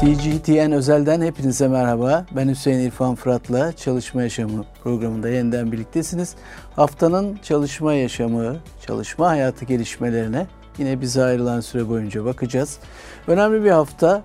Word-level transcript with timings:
CGTN 0.00 0.72
Özel'den 0.72 1.20
hepinize 1.20 1.68
merhaba. 1.68 2.26
Ben 2.36 2.48
Hüseyin 2.48 2.78
İrfan 2.78 3.14
Fırat'la 3.14 3.72
Çalışma 3.72 4.22
Yaşamı 4.22 4.64
programında 4.82 5.28
yeniden 5.28 5.72
birliktesiniz. 5.72 6.34
Haftanın 6.76 7.38
çalışma 7.42 7.94
yaşamı, 7.94 8.56
çalışma 8.86 9.28
hayatı 9.28 9.64
gelişmelerine 9.64 10.46
yine 10.78 11.00
bize 11.00 11.22
ayrılan 11.22 11.60
süre 11.60 11.88
boyunca 11.88 12.24
bakacağız. 12.24 12.78
Önemli 13.26 13.64
bir 13.64 13.70
hafta. 13.70 14.22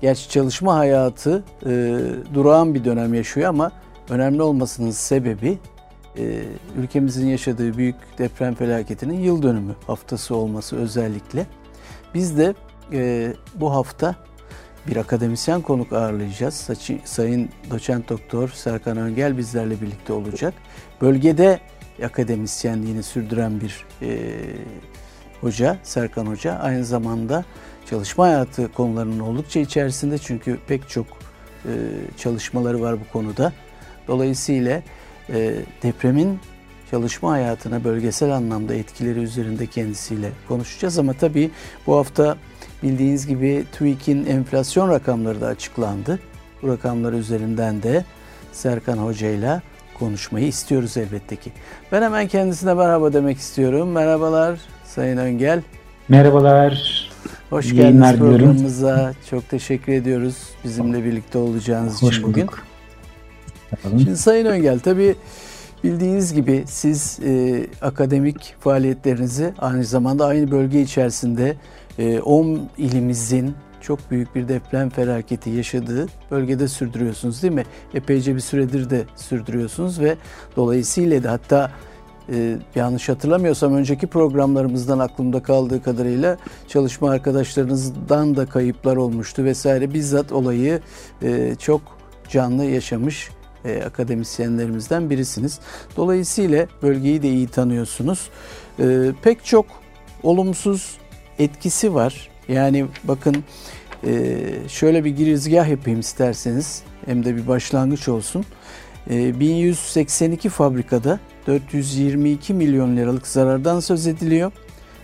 Gerçi 0.00 0.30
çalışma 0.30 0.76
hayatı 0.76 1.44
e, 1.66 1.98
durağan 2.34 2.74
bir 2.74 2.84
dönem 2.84 3.14
yaşıyor 3.14 3.48
ama 3.48 3.72
önemli 4.10 4.42
olmasının 4.42 4.90
sebebi 4.90 5.58
e, 6.18 6.42
ülkemizin 6.76 7.26
yaşadığı 7.26 7.76
büyük 7.76 7.96
deprem 8.18 8.54
felaketinin 8.54 9.20
yıl 9.20 9.42
dönümü 9.42 9.74
haftası 9.86 10.36
olması 10.36 10.76
özellikle. 10.76 11.46
Biz 12.14 12.38
de 12.38 12.54
e, 12.92 13.32
bu 13.54 13.74
hafta 13.74 14.27
bir 14.88 14.96
akademisyen 14.96 15.60
konuk 15.60 15.92
ağırlayacağız. 15.92 16.68
Sayın 17.04 17.48
Doçent 17.70 18.08
Doktor 18.08 18.48
Serkan 18.48 18.96
Öngel 18.96 19.38
bizlerle 19.38 19.80
birlikte 19.80 20.12
olacak. 20.12 20.54
Bölgede 21.00 21.60
akademisyenliğini 22.04 23.02
sürdüren 23.02 23.60
bir 23.60 23.86
e, 24.02 24.30
hoca, 25.40 25.78
Serkan 25.82 26.26
Hoca. 26.26 26.54
Aynı 26.54 26.84
zamanda 26.84 27.44
çalışma 27.90 28.24
hayatı 28.24 28.72
konularının 28.72 29.20
oldukça 29.20 29.60
içerisinde 29.60 30.18
çünkü 30.18 30.58
pek 30.66 30.88
çok 30.88 31.06
e, 31.64 31.72
çalışmaları 32.16 32.80
var 32.80 33.00
bu 33.00 33.12
konuda. 33.12 33.52
Dolayısıyla 34.08 34.82
e, 35.30 35.54
depremin 35.82 36.40
çalışma 36.90 37.30
hayatına 37.30 37.84
bölgesel 37.84 38.30
anlamda 38.30 38.74
etkileri 38.74 39.18
üzerinde 39.18 39.66
kendisiyle 39.66 40.30
konuşacağız. 40.48 40.98
Ama 40.98 41.12
tabii 41.12 41.50
bu 41.86 41.96
hafta 41.96 42.36
bildiğiniz 42.82 43.26
gibi 43.26 43.64
TÜİK'in 43.72 44.26
enflasyon 44.26 44.90
rakamları 44.90 45.40
da 45.40 45.46
açıklandı. 45.46 46.18
Bu 46.62 46.68
rakamlar 46.68 47.12
üzerinden 47.12 47.82
de 47.82 48.04
Serkan 48.52 48.98
Hoca 48.98 49.28
ile 49.28 49.62
konuşmayı 49.98 50.46
istiyoruz 50.46 50.96
elbette 50.96 51.36
ki. 51.36 51.52
Ben 51.92 52.02
hemen 52.02 52.28
kendisine 52.28 52.74
merhaba 52.74 53.12
demek 53.12 53.38
istiyorum. 53.38 53.92
Merhabalar 53.92 54.58
Sayın 54.84 55.16
Öngel. 55.16 55.62
Merhabalar. 56.08 57.08
Hoş 57.50 57.72
geldiniz 57.72 58.18
programımıza. 58.18 59.12
Çok 59.30 59.48
teşekkür 59.48 59.92
ediyoruz 59.92 60.36
bizimle 60.64 61.04
birlikte 61.04 61.38
olacağınız 61.38 62.02
Hoş 62.02 62.16
için 62.16 62.28
bugün. 62.28 62.46
Bulduk. 62.46 62.62
Şimdi 63.82 64.16
Sayın 64.16 64.46
Öngel 64.46 64.78
tabii 64.78 65.14
bildiğiniz 65.84 66.34
gibi 66.34 66.64
siz 66.66 67.20
e, 67.26 67.66
akademik 67.82 68.54
faaliyetlerinizi 68.60 69.54
aynı 69.58 69.84
zamanda 69.84 70.26
aynı 70.26 70.50
bölge 70.50 70.80
içerisinde 70.80 71.56
10 71.98 72.56
e, 72.56 72.58
ilimizin 72.78 73.54
çok 73.80 74.10
büyük 74.10 74.34
bir 74.34 74.48
deprem 74.48 74.90
felaketi 74.90 75.50
yaşadığı 75.50 76.06
bölgede 76.30 76.68
sürdürüyorsunuz 76.68 77.42
değil 77.42 77.54
mi? 77.54 77.64
Epeyce 77.94 78.34
bir 78.34 78.40
süredir 78.40 78.90
de 78.90 79.04
sürdürüyorsunuz 79.16 80.00
ve 80.00 80.16
dolayısıyla 80.56 81.24
da 81.24 81.32
hatta 81.32 81.70
e, 82.32 82.56
yanlış 82.74 83.08
hatırlamıyorsam 83.08 83.74
önceki 83.74 84.06
programlarımızdan 84.06 84.98
aklımda 84.98 85.42
kaldığı 85.42 85.82
kadarıyla 85.82 86.36
çalışma 86.68 87.10
arkadaşlarınızdan 87.10 88.36
da 88.36 88.46
kayıplar 88.46 88.96
olmuştu 88.96 89.44
vesaire. 89.44 89.94
Bizzat 89.94 90.32
olayı 90.32 90.80
e, 91.22 91.54
çok 91.58 91.80
canlı 92.28 92.64
yaşamış 92.64 93.30
e, 93.64 93.82
akademisyenlerimizden 93.82 95.10
birisiniz. 95.10 95.60
Dolayısıyla 95.96 96.66
bölgeyi 96.82 97.22
de 97.22 97.28
iyi 97.28 97.48
tanıyorsunuz. 97.48 98.30
E, 98.78 99.12
pek 99.22 99.44
çok 99.44 99.66
olumsuz 100.22 100.98
etkisi 101.38 101.94
var. 101.94 102.28
Yani 102.48 102.86
bakın 103.04 103.44
e, 104.06 104.36
şöyle 104.68 105.04
bir 105.04 105.10
girizgah 105.10 105.68
yapayım 105.68 106.00
isterseniz 106.00 106.82
hem 107.06 107.24
de 107.24 107.36
bir 107.36 107.46
başlangıç 107.46 108.08
olsun. 108.08 108.44
E, 109.10 109.40
1182 109.40 110.48
fabrikada 110.48 111.20
422 111.46 112.54
milyon 112.54 112.96
liralık 112.96 113.26
zarardan 113.26 113.80
söz 113.80 114.06
ediliyor. 114.06 114.52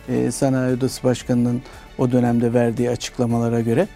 E, 0.09 0.31
Sanayi 0.31 0.77
Odası 0.77 1.03
Başkanı'nın 1.05 1.63
o 1.99 2.13
dönemde 2.13 2.55
verdiği 2.55 2.91
açıklamalara 2.91 3.61
göre. 3.61 3.89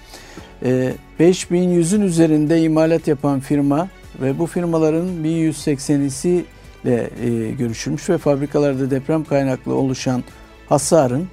E, 0.63 0.93
5100'ün 1.21 2.01
üzerinde 2.01 2.63
imalat 2.63 3.09
yapan 3.09 3.41
firma 3.41 3.89
ve 4.23 4.39
bu 4.39 4.47
firmaların 4.47 5.09
1180'isi 5.09 6.43
ile 6.85 7.11
e, 7.25 7.51
görüşülmüş 7.51 8.11
ve 8.11 8.19
fabrikalarda 8.19 8.91
deprem 8.91 9.25
kaynaklı 9.25 9.75
oluşan 9.75 10.25
hasarın 10.69 11.29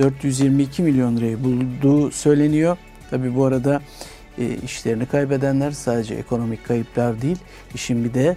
422 0.00 0.82
milyon 0.82 1.16
lirayı 1.16 1.44
bulduğu 1.44 2.10
söyleniyor. 2.10 2.76
Tabi 3.10 3.36
bu 3.36 3.44
arada 3.44 3.80
e, 4.38 4.56
işlerini 4.64 5.06
kaybedenler 5.06 5.70
sadece 5.70 6.14
ekonomik 6.14 6.66
kayıplar 6.66 7.22
değil, 7.22 7.38
işin 7.74 8.04
bir 8.04 8.14
de 8.14 8.36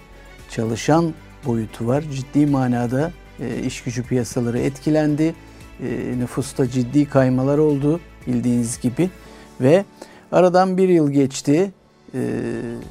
çalışan 0.50 1.14
boyutu 1.46 1.86
var. 1.86 2.04
Ciddi 2.14 2.46
manada 2.46 3.12
e, 3.40 3.62
iş 3.62 3.82
gücü 3.82 4.02
piyasaları 4.02 4.58
etkilendi. 4.58 5.34
E, 5.80 6.18
nüfusta 6.18 6.70
ciddi 6.70 7.04
kaymalar 7.04 7.58
oldu 7.58 8.00
bildiğiniz 8.26 8.80
gibi 8.80 9.10
ve 9.60 9.84
aradan 10.32 10.76
bir 10.76 10.88
yıl 10.88 11.10
geçti. 11.10 11.72
E, 12.14 12.20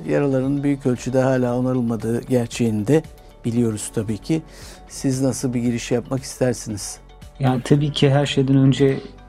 yaraların 0.07 0.63
büyük 0.63 0.85
ölçüde 0.85 1.21
hala 1.21 1.57
onarılmadığı 1.57 2.21
gerçeğini 2.21 2.87
de 2.87 3.03
biliyoruz 3.45 3.91
tabii 3.95 4.17
ki. 4.17 4.41
Siz 4.89 5.21
nasıl 5.21 5.53
bir 5.53 5.59
giriş 5.59 5.91
yapmak 5.91 6.23
istersiniz? 6.23 7.02
Yani 7.39 7.61
tabii 7.61 7.91
ki 7.91 8.09
her 8.09 8.25
şeyden 8.25 8.57
önce 8.57 8.85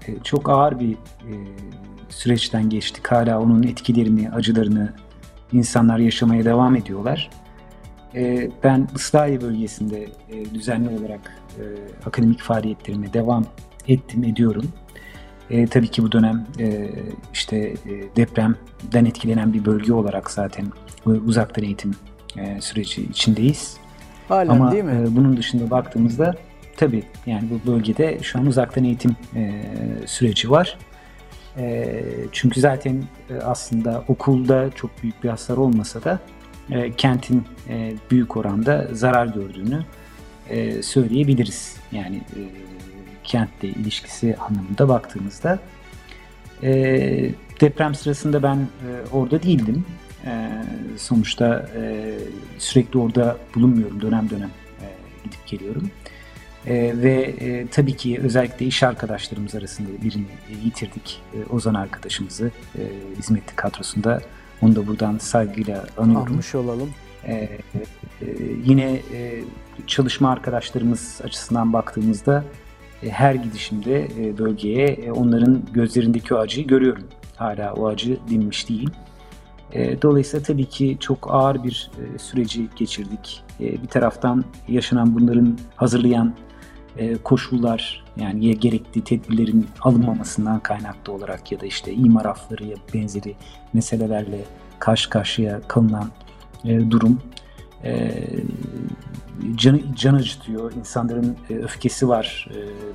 e, 0.09 0.23
çok 0.25 0.49
ağır 0.49 0.81
bir 0.81 0.93
e, 0.93 1.33
süreçten 2.09 2.71
geçtik. 2.71 3.07
Hala 3.07 3.41
onun 3.41 3.63
etkilerini, 3.63 4.31
acılarını 4.31 4.93
insanlar 5.53 5.99
yaşamaya 5.99 6.45
devam 6.45 6.77
ediyorlar. 6.77 7.31
E, 8.15 8.51
ben 8.65 8.89
Islahiye 8.95 9.41
bölgesinde 9.41 10.09
düzenli 10.55 10.89
olarak 10.89 11.37
akademik 12.07 12.41
faaliyetlerime 12.41 13.13
devam 13.13 13.45
ettim, 13.89 14.25
ediyorum. 14.25 14.65
E, 15.51 15.67
tabii 15.67 15.89
ki 15.89 16.03
bu 16.03 16.13
dönem 16.13 16.47
e, 16.61 16.91
işte 17.33 17.57
e, 17.57 18.17
depremden 18.17 19.05
etkilenen 19.05 19.53
bir 19.53 19.65
bölge 19.65 19.93
olarak 19.93 20.31
zaten 20.31 20.67
uzaktan 21.07 21.65
eğitim 21.65 21.95
e, 22.39 22.61
süreci 22.61 23.03
içindeyiz. 23.03 23.77
Halen 24.29 24.49
Ama 24.49 24.73
değil 24.73 24.85
mi? 24.85 25.07
E, 25.09 25.17
bunun 25.17 25.37
dışında 25.37 25.71
baktığımızda 25.71 26.35
Tabii 26.77 27.03
yani 27.27 27.49
bu 27.51 27.73
bölgede 27.73 28.19
şu 28.23 28.39
an 28.39 28.47
uzaktan 28.47 28.85
eğitim 28.85 29.17
e, 29.37 29.63
süreci 30.07 30.51
var. 30.51 30.79
E, 31.57 32.03
çünkü 32.33 32.61
zaten 32.61 33.05
e, 33.31 33.35
aslında 33.35 34.05
okulda 34.09 34.71
çok 34.71 35.03
büyük 35.03 35.25
bir 35.25 35.29
hasar 35.29 35.57
olmasa 35.57 36.05
da 36.05 36.19
e, 36.71 36.93
kentin 36.93 37.45
e, 37.69 37.93
büyük 38.11 38.37
oranda 38.37 38.89
zarar 38.93 39.27
gördüğünü 39.27 39.85
e, 40.51 40.83
söyleyebiliriz. 40.83 41.77
Yani 41.93 42.17
e, 42.17 42.41
kentle 43.25 43.69
ilişkisi 43.69 44.37
anlamında 44.37 44.89
baktığımızda. 44.89 45.59
E, 46.63 46.71
deprem 47.61 47.95
sırasında 47.95 48.43
ben 48.43 48.57
e, 48.57 49.11
orada 49.13 49.43
değildim. 49.43 49.85
E, 50.27 50.51
sonuçta 50.97 51.69
e, 51.77 52.15
sürekli 52.59 52.99
orada 52.99 53.37
bulunmuyorum. 53.55 54.01
Dönem 54.01 54.31
dönem 54.31 54.51
e, 54.81 54.87
gidip 55.25 55.47
geliyorum. 55.47 55.91
E, 56.67 57.03
ve 57.03 57.13
e, 57.41 57.67
tabii 57.67 57.97
ki 57.97 58.21
özellikle 58.23 58.67
iş 58.67 58.83
arkadaşlarımız 58.83 59.55
arasında 59.55 59.89
birini 60.03 60.27
yitirdik. 60.65 61.23
E, 61.35 61.55
Ozan 61.55 61.75
arkadaşımızı 61.75 62.51
e, 62.79 62.83
hizmetli 63.19 63.57
kadrosunda. 63.57 64.21
Onu 64.63 64.77
da 64.77 64.87
buradan 64.87 65.19
saygıyla 65.19 65.85
anıyorum. 65.99 66.33
Almış 66.33 66.55
olalım. 66.55 66.91
E, 67.27 67.35
e, 67.35 67.59
yine 68.65 68.93
e, 69.13 69.45
çalışma 69.87 70.31
arkadaşlarımız 70.31 71.21
açısından 71.25 71.73
baktığımızda 71.73 72.45
e, 73.03 73.11
her 73.11 73.35
gidişimde 73.35 74.09
e, 74.19 74.39
bölgeye 74.39 74.87
e, 74.89 75.13
onların 75.13 75.63
gözlerindeki 75.73 76.35
o 76.35 76.39
acıyı 76.39 76.67
görüyorum. 76.67 77.05
Hala 77.37 77.75
o 77.75 77.89
acı 77.89 78.19
dinmiş 78.31 78.69
değil. 78.69 78.91
E, 79.73 80.03
dolayısıyla 80.03 80.45
tabii 80.45 80.65
ki 80.65 80.97
çok 81.01 81.29
ağır 81.31 81.65
bir 81.65 81.91
e, 82.15 82.19
süreci 82.19 82.69
geçirdik. 82.77 83.43
E, 83.61 83.83
bir 83.83 83.89
taraftan 83.89 84.45
yaşanan 84.69 85.15
bunların 85.15 85.59
hazırlayan 85.77 86.35
e, 86.99 87.17
koşullar 87.17 88.05
yani 88.17 88.47
ya 88.47 88.53
gerekli 88.53 89.05
tedbirlerin 89.05 89.67
alınmamasından 89.81 90.61
kaynaklı 90.61 91.13
olarak 91.13 91.53
ya 91.53 91.61
da 91.61 91.67
işte 91.67 91.93
imar 91.93 92.25
afları 92.25 92.65
ya 92.65 92.77
benzeri 92.95 93.35
meselelerle 93.73 94.45
karşı 94.79 95.11
karşıya 95.11 95.61
kalınan 95.69 96.11
e, 96.65 96.91
durum 96.91 97.21
e, 97.85 98.25
can, 99.55 99.81
can 99.95 100.15
acıtıyor. 100.15 100.73
İnsanların 100.73 101.37
e, 101.51 101.55
öfkesi 101.55 102.09
var 102.09 102.49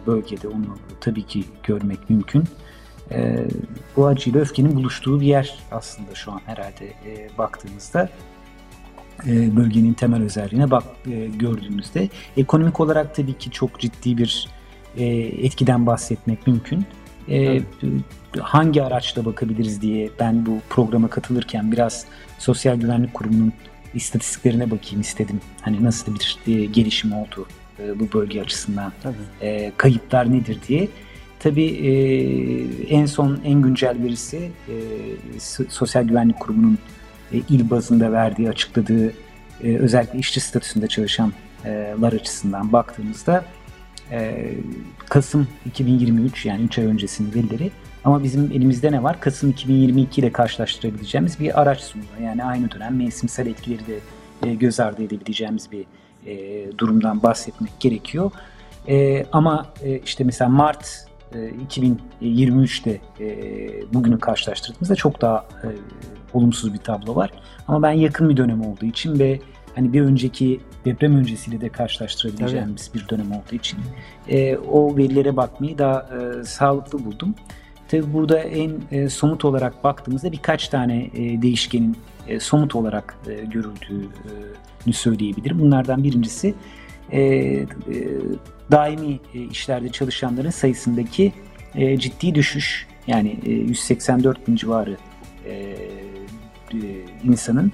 bölgede 0.07 0.48
onu 0.48 0.78
tabii 1.01 1.24
ki 1.24 1.44
görmek 1.63 2.10
mümkün. 2.10 2.44
Bu 3.96 4.07
acıyla 4.07 4.42
öfkenin 4.42 4.75
buluştuğu 4.75 5.22
bir 5.22 5.25
yer 5.25 5.60
aslında 5.72 6.16
şu 6.16 6.31
an 6.31 6.42
herhalde 6.46 6.94
baktığımızda. 7.38 8.10
E, 9.27 9.56
bölgenin 9.56 9.94
temel 9.94 10.24
özelliğine 10.24 10.71
bak 10.71 10.83
e, 11.12 11.27
gördüğümüzde 11.27 12.10
ekonomik 12.38 12.80
olarak 12.80 13.16
tabii 13.16 13.33
ki 13.33 13.51
çok 13.51 13.80
ciddi 13.80 14.18
bir 14.18 14.48
e, 14.98 15.06
etkiden 15.45 15.86
bahsetmek 15.86 16.48
mümkün. 16.48 16.86
E, 17.30 17.62
hangi 18.39 18.83
araçla 18.83 19.25
bakabiliriz 19.25 19.81
diye 19.81 20.10
ben 20.19 20.45
bu 20.45 20.60
programa 20.69 21.07
katılırken 21.07 21.71
biraz 21.71 22.06
Sosyal 22.38 22.75
Güvenlik 22.75 23.13
Kurumu'nun 23.13 23.54
istatistiklerine 23.94 24.71
bakayım 24.71 25.01
istedim. 25.01 25.42
Hani 25.62 25.83
nasıl 25.83 26.15
bir 26.15 26.38
e, 26.48 26.65
gelişim 26.65 27.13
oldu 27.13 27.48
e, 27.80 28.00
bu 28.00 28.13
bölge 28.13 28.42
açısından, 28.42 28.94
e, 29.42 29.72
kayıplar 29.77 30.33
nedir 30.33 30.60
diye. 30.68 30.88
Tabii 31.39 31.65
e, 31.65 31.94
en 32.95 33.06
son 33.06 33.39
en 33.45 33.62
güncel 33.62 33.98
verisi 34.04 34.51
e, 34.68 34.75
Sosyal 35.69 36.04
Güvenlik 36.04 36.39
Kurumu'nun 36.39 36.77
il 37.31 37.70
bazında 37.70 38.12
verdiği, 38.12 38.50
açıkladığı 38.50 39.14
e, 39.64 39.78
özellikle 39.78 40.20
işçi 40.20 40.40
statüsünde 40.40 40.88
çalışanlar 40.88 42.14
açısından 42.14 42.74
baktığımızda 42.74 43.46
e, 44.12 44.52
Kasım 45.10 45.48
2023 45.66 46.46
yani 46.46 46.64
3 46.64 46.80
ay 46.80 46.86
öncesinin 46.86 47.34
verileri 47.34 47.72
ama 48.04 48.24
bizim 48.24 48.52
elimizde 48.52 48.92
ne 48.92 49.04
var? 49.04 49.20
Kasım 49.20 49.50
2022 49.50 50.22
ile 50.22 50.31
karşılaştırabileceğimiz 50.31 51.40
bir 51.40 51.62
araç 51.62 51.81
sunuyor. 51.81 52.10
Yani 52.24 52.44
aynı 52.44 52.72
dönem 52.72 52.96
mevsimsel 52.96 53.48
etkileri 53.48 53.88
de 53.88 54.00
e, 54.48 54.54
göz 54.54 54.80
ardı 54.80 55.04
edebileceğimiz 55.04 55.72
bir 55.72 55.86
e, 56.25 56.78
durumdan 56.78 57.24
bahsetmek 57.24 57.80
gerekiyor. 57.80 58.32
E, 58.88 59.25
ama 59.32 59.66
e, 59.84 60.00
işte 60.00 60.24
mesela 60.24 60.50
Mart 60.50 61.06
e, 61.34 61.38
2023'te 62.22 63.02
e, 63.20 63.94
bugünü 63.94 64.20
karşılaştırdığımızda 64.20 64.96
çok 64.96 65.22
daha 65.22 65.46
e, 65.64 65.68
olumsuz 66.34 66.74
bir 66.74 66.80
tablo 66.80 67.16
var. 67.16 67.31
Ama 67.68 67.84
ben 67.84 67.92
yakın 67.92 68.30
bir 68.30 68.38
dönem 68.38 68.62
olduğu 68.62 68.86
için 68.86 69.20
ve 69.20 69.40
hani 69.76 69.94
bir 69.94 70.02
önceki 70.02 70.60
deprem 70.86 71.16
öncesiyle 71.16 71.62
de 71.62 71.70
karşılaştırabileceğimiz 71.70 72.92
bir 72.94 73.10
dönem 73.10 73.31
olduğu 73.31 73.56
için 73.56 73.80
e, 74.28 74.58
o 74.58 74.98
verilere 74.98 75.38
bakmayı 75.38 75.78
daha 75.78 76.00
e, 76.00 76.44
sağlıklı 76.44 77.06
buldum. 77.06 77.36
Tabi 77.88 78.14
burada 78.14 78.40
en 78.40 78.72
e, 78.92 79.10
somut 79.10 79.46
olarak 79.46 79.84
baktığımızda 79.84 80.31
birkaç 80.31 80.68
tane 80.68 81.10
e, 81.14 81.42
değişkenin 81.42 81.98
e, 82.28 82.40
somut 82.40 82.75
olarak 82.75 83.18
e, 83.28 83.34
görüldüğünü 83.46 84.94
söyleyebilirim. 84.94 85.60
Bunlardan 85.60 86.04
birincisi 86.04 86.54
e, 87.12 87.22
e, 87.22 87.68
daimi 88.72 89.20
e, 89.34 89.40
işlerde 89.40 89.90
çalışanların 89.90 90.50
sayısındaki 90.50 91.34
e, 91.75 91.98
ciddi 91.98 92.36
düşüş. 92.36 92.88
Yani 93.08 93.40
e, 93.46 93.52
184 93.52 94.48
bin 94.48 94.56
civarı 94.56 94.98
insanın 97.24 97.71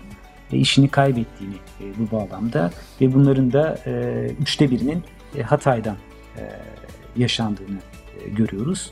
e, 0.52 0.58
işini 0.58 0.90
kaybettiğini 0.90 1.56
e, 1.56 1.84
bu 2.00 2.18
bağlamda 2.18 2.72
ve 3.02 3.14
bunların 3.14 3.54
da 3.54 3.78
e, 3.86 3.92
üçte 4.42 4.72
birinin 4.72 5.04
Hatay'dan 5.44 5.96
yaşandığını 7.16 7.78
görüyoruz. 8.28 8.92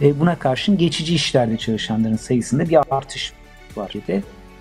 Buna 0.00 0.38
karşın 0.38 0.78
geçici 0.78 1.14
işlerde 1.14 1.56
çalışanların 1.56 2.16
sayısında 2.16 2.68
bir 2.68 2.78
artış 2.90 3.32
var. 3.76 3.92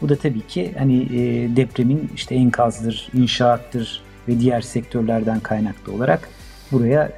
Bu 0.02 0.10
da 0.10 0.16
tabii 0.16 0.48
ki 0.48 0.74
hani 0.78 1.10
depremin 1.56 2.12
işte 2.16 2.36
enkazdır, 2.36 3.10
inşaattır 3.14 4.02
ve 4.28 4.40
diğer 4.40 4.62
sektörlerden 4.62 5.40
kaynaklı 5.40 5.94
olarak 5.94 6.30
buraya 6.72 7.12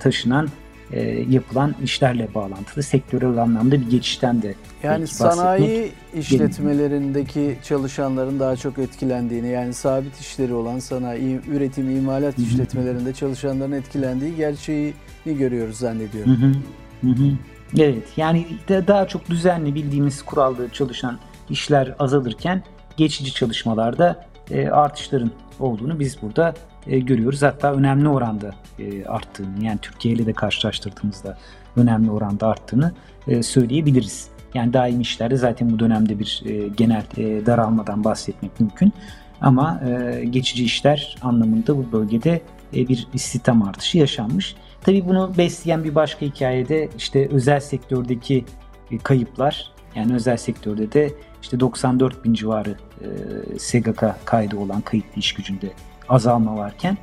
taşınan 0.00 0.48
e, 0.92 1.00
yapılan 1.30 1.74
işlerle 1.82 2.28
bağlantılı 2.34 2.82
sektörel 2.82 3.36
anlamda 3.36 3.80
bir 3.80 3.90
geçişten 3.90 4.42
de 4.42 4.54
yani 4.82 5.06
sanayi 5.06 5.92
işletmelerindeki 6.14 7.34
gelinir. 7.34 7.62
çalışanların 7.62 8.40
daha 8.40 8.56
çok 8.56 8.78
etkilendiğini 8.78 9.48
yani 9.48 9.74
sabit 9.74 10.20
işleri 10.20 10.54
olan 10.54 10.78
sanayi 10.78 11.40
üretim 11.48 11.96
imalat 11.96 12.38
Hı-hı. 12.38 12.46
işletmelerinde 12.46 13.12
çalışanların 13.12 13.72
etkilendiği 13.72 14.36
gerçeğini 14.36 14.94
görüyoruz 15.38 15.76
zannediyorum. 15.76 16.36
Hı-hı. 16.36 16.52
Hı 17.10 17.22
hı. 17.22 17.32
Evet 17.78 18.04
yani 18.16 18.46
daha 18.68 19.08
çok 19.08 19.30
düzenli 19.30 19.74
bildiğimiz 19.74 20.22
kuralda 20.22 20.72
çalışan 20.72 21.18
işler 21.50 21.94
azalırken 21.98 22.62
geçici 22.96 23.34
çalışmalarda 23.34 24.26
e, 24.50 24.68
artışların 24.68 25.30
olduğunu 25.60 26.00
biz 26.00 26.22
burada 26.22 26.54
e, 26.86 26.98
görüyoruz. 26.98 27.42
Hatta 27.42 27.72
önemli 27.72 28.08
oranda 28.08 28.54
e, 28.78 29.04
arttığını 29.04 29.64
yani 29.64 29.78
Türkiye 29.82 30.14
ile 30.14 30.26
de 30.26 30.32
karşılaştırdığımızda 30.32 31.38
önemli 31.76 32.10
oranda 32.10 32.46
arttığını 32.46 32.92
e, 33.28 33.42
söyleyebiliriz. 33.42 34.28
Yani 34.54 34.72
daim 34.72 35.00
işlerde 35.00 35.36
zaten 35.36 35.70
bu 35.70 35.78
dönemde 35.78 36.18
bir 36.18 36.42
genel 36.76 37.02
daralmadan 37.46 38.04
bahsetmek 38.04 38.60
mümkün. 38.60 38.92
Ama 39.40 39.80
geçici 40.30 40.64
işler 40.64 41.16
anlamında 41.22 41.76
bu 41.76 41.92
bölgede 41.92 42.40
bir 42.72 43.08
istihdam 43.14 43.62
artışı 43.62 43.98
yaşanmış. 43.98 44.56
Tabii 44.80 45.08
bunu 45.08 45.32
besleyen 45.38 45.84
bir 45.84 45.94
başka 45.94 46.26
hikayede 46.26 46.88
işte 46.98 47.28
özel 47.28 47.60
sektördeki 47.60 48.44
kayıplar 49.02 49.72
yani 49.94 50.14
özel 50.14 50.36
sektörde 50.36 50.92
de 50.92 51.12
işte 51.42 51.60
94 51.60 52.24
bin 52.24 52.34
civarı 52.34 52.76
e, 53.00 53.58
SGK 53.58 54.04
kaydı 54.24 54.56
olan 54.56 54.80
kayıtlı 54.80 55.20
iş 55.20 55.32
gücünde 55.34 55.70
azalma 56.08 56.56
varken 56.56 56.98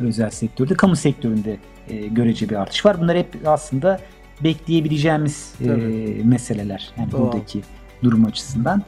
özel 0.00 0.30
sektörde 0.30 0.74
kamu 0.74 0.96
sektöründe 0.96 1.56
e, 1.88 1.96
görece 1.96 2.48
bir 2.48 2.54
artış 2.54 2.86
var. 2.86 3.00
Bunlar 3.00 3.16
hep 3.16 3.28
aslında 3.46 4.00
bekleyebileceğimiz 4.40 5.54
e, 5.64 5.66
meseleler 6.24 6.92
yani 6.98 7.12
Doğru. 7.12 7.20
buradaki 7.20 7.60
durum 8.02 8.24
açısından. 8.24 8.82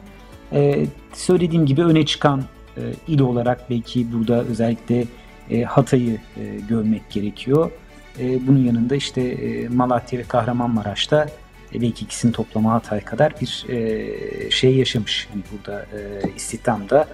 E, 0.53 0.85
söylediğim 1.13 1.65
gibi 1.65 1.83
öne 1.83 2.05
çıkan 2.05 2.43
e, 2.77 2.81
il 3.07 3.19
olarak 3.19 3.69
belki 3.69 4.13
burada 4.13 4.43
özellikle 4.43 5.05
e, 5.49 5.63
Hatay'ı 5.63 6.17
e, 6.37 6.59
görmek 6.69 7.09
gerekiyor. 7.09 7.71
E, 8.19 8.47
bunun 8.47 8.63
yanında 8.65 8.95
işte 8.95 9.21
e, 9.21 9.67
Malatya 9.67 10.19
ve 10.19 10.23
Kahramanmaraş'ta 10.23 11.27
e, 11.73 11.81
belki 11.81 12.05
ikisinin 12.05 12.31
toplamı 12.31 12.69
Hatay 12.69 13.01
kadar 13.01 13.33
bir 13.41 13.65
e, 13.69 14.51
şey 14.51 14.75
yaşamış. 14.75 15.27
Hani 15.31 15.43
burada 15.51 15.81
e, 15.81 16.29
istihdamda 16.35 17.07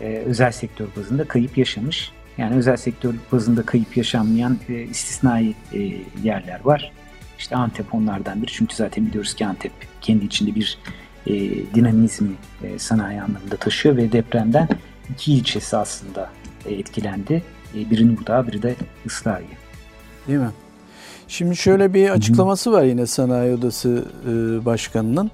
e, 0.00 0.04
özel 0.26 0.52
sektör 0.52 0.86
bazında 0.96 1.24
kayıp 1.24 1.58
yaşamış. 1.58 2.12
Yani 2.38 2.56
özel 2.56 2.76
sektör 2.76 3.14
bazında 3.32 3.62
kayıp 3.62 3.96
yaşanmayan 3.96 4.58
e, 4.68 4.82
istisnai 4.82 5.54
e, 5.72 5.78
yerler 6.22 6.60
var. 6.64 6.92
İşte 7.38 7.56
Antep 7.56 7.94
onlardan 7.94 8.42
biri. 8.42 8.50
Çünkü 8.52 8.76
zaten 8.76 9.06
biliyoruz 9.06 9.34
ki 9.34 9.46
Antep 9.46 9.72
kendi 10.00 10.24
içinde 10.24 10.54
bir 10.54 10.78
e, 11.26 11.32
dinamizmi 11.74 12.34
e, 12.62 12.78
sanayi 12.78 13.22
anlamında 13.22 13.56
taşıyor 13.56 13.96
ve 13.96 14.12
depremden 14.12 14.68
iki 15.10 15.32
ilçesi 15.32 15.76
aslında 15.76 16.30
e, 16.66 16.74
etkilendi. 16.74 17.42
E, 17.74 17.90
biri 17.90 18.14
Nurdağ, 18.14 18.46
biri 18.46 18.62
de 18.62 18.74
Islahiye. 19.04 19.58
Değil 20.28 20.38
mi? 20.38 20.50
Şimdi 21.28 21.56
şöyle 21.56 21.94
bir 21.94 22.10
açıklaması 22.10 22.72
var 22.72 22.82
yine 22.82 23.06
Sanayi 23.06 23.54
Odası 23.54 24.04
e, 24.28 24.64
Başkanı'nın. 24.64 25.30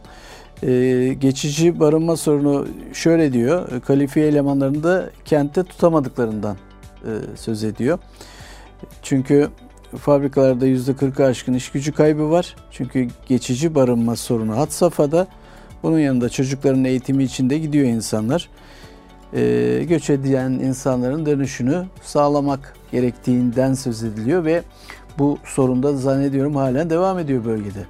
E, 0.62 1.16
geçici 1.20 1.80
barınma 1.80 2.16
sorunu 2.16 2.68
şöyle 2.92 3.32
diyor. 3.32 3.80
Kalifiye 3.80 4.26
elemanlarını 4.26 4.82
da 4.82 5.10
kentte 5.24 5.62
tutamadıklarından 5.62 6.56
e, 7.04 7.10
söz 7.36 7.64
ediyor. 7.64 7.98
Çünkü 9.02 9.48
fabrikalarda 9.98 10.66
%40'ı 10.66 11.26
aşkın 11.26 11.54
iş 11.54 11.70
gücü 11.70 11.92
kaybı 11.92 12.30
var. 12.30 12.56
Çünkü 12.70 13.08
geçici 13.26 13.74
barınma 13.74 14.16
sorunu 14.16 14.56
hat 14.56 14.72
safhada. 14.72 15.26
Bunun 15.82 15.98
yanında 15.98 16.28
çocukların 16.28 16.84
eğitimi 16.84 17.24
için 17.24 17.50
de 17.50 17.58
gidiyor 17.58 17.86
insanlar. 17.86 18.48
E, 19.32 19.84
göç 19.88 20.10
edilen 20.10 20.50
insanların 20.50 21.26
dönüşünü 21.26 21.84
sağlamak 22.02 22.74
gerektiğinden 22.92 23.74
söz 23.74 24.02
ediliyor 24.04 24.44
ve 24.44 24.62
bu 25.18 25.38
sorunda 25.44 25.96
zannediyorum 25.96 26.56
halen 26.56 26.90
devam 26.90 27.18
ediyor 27.18 27.44
bölgede. 27.44 27.86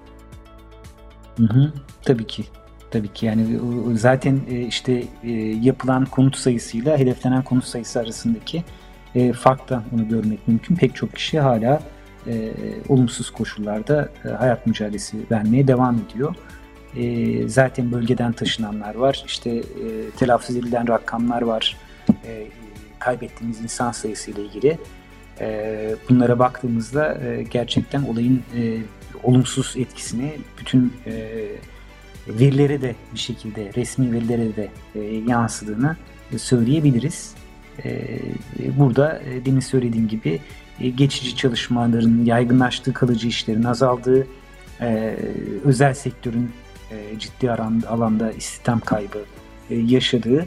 Hı 1.37 1.45
hı, 1.45 1.73
tabii 2.03 2.27
ki. 2.27 2.45
Tabii 2.91 3.13
ki 3.13 3.27
yani 3.27 3.47
zaten 3.95 4.41
e, 4.51 4.61
işte 4.61 5.05
e, 5.25 5.31
yapılan 5.41 6.05
konut 6.05 6.37
sayısıyla 6.37 6.99
hedeflenen 6.99 7.43
konut 7.43 7.65
sayısı 7.65 8.01
arasındaki 8.01 8.65
e, 9.15 9.33
farktan 9.33 9.83
bunu 9.93 10.09
görmek 10.09 10.49
mümkün. 10.49 10.77
Pek 10.77 10.97
çok 10.97 11.15
kişi 11.15 11.41
hala 11.41 11.83
olumsuz 12.89 13.31
koşullarda 13.31 14.09
hayat 14.39 14.67
mücadelesi 14.67 15.17
vermeye 15.31 15.69
devam 15.69 15.99
ediyor. 15.99 16.35
Zaten 17.49 17.93
bölgeden 17.93 18.33
taşınanlar 18.33 18.95
var. 18.95 19.25
İşte 19.27 19.63
telaffuz 20.17 20.57
edilen 20.57 20.89
rakamlar 20.89 21.43
var. 21.43 21.77
Kaybettiğimiz 22.99 23.61
insan 23.61 23.93
sayısı 23.93 24.31
ile 24.31 24.43
ilgili. 24.43 24.79
Bunlara 26.09 26.39
baktığımızda 26.39 27.19
gerçekten 27.51 28.03
olayın 28.03 28.43
olumsuz 29.23 29.75
etkisini 29.77 30.33
bütün 30.59 30.93
verilere 32.29 32.83
de 32.83 32.95
bir 33.15 33.19
şekilde 33.19 33.73
resmi 33.77 34.13
verilere 34.13 34.57
de 34.57 34.69
e, 34.95 35.01
yansıdığını 35.29 35.97
söyleyebiliriz. 36.37 37.35
E, 37.85 38.19
burada 38.79 39.23
e, 39.23 39.45
demin 39.45 39.61
söylediğim 39.61 40.09
gibi 40.09 40.41
e, 40.81 40.89
geçici 40.89 41.37
çalışmaların 41.37 42.25
yaygınlaştığı, 42.25 42.93
kalıcı 42.93 43.29
işlerin 43.29 43.65
azaldığı, 43.65 44.27
e, 44.81 45.17
özel 45.65 45.95
sektörün 45.95 46.51
e, 46.91 47.19
ciddi 47.19 47.53
alanda, 47.89 48.33
istihdam 48.33 48.81
kaybı 48.81 49.25
e, 49.71 49.75
yaşadığı, 49.75 50.47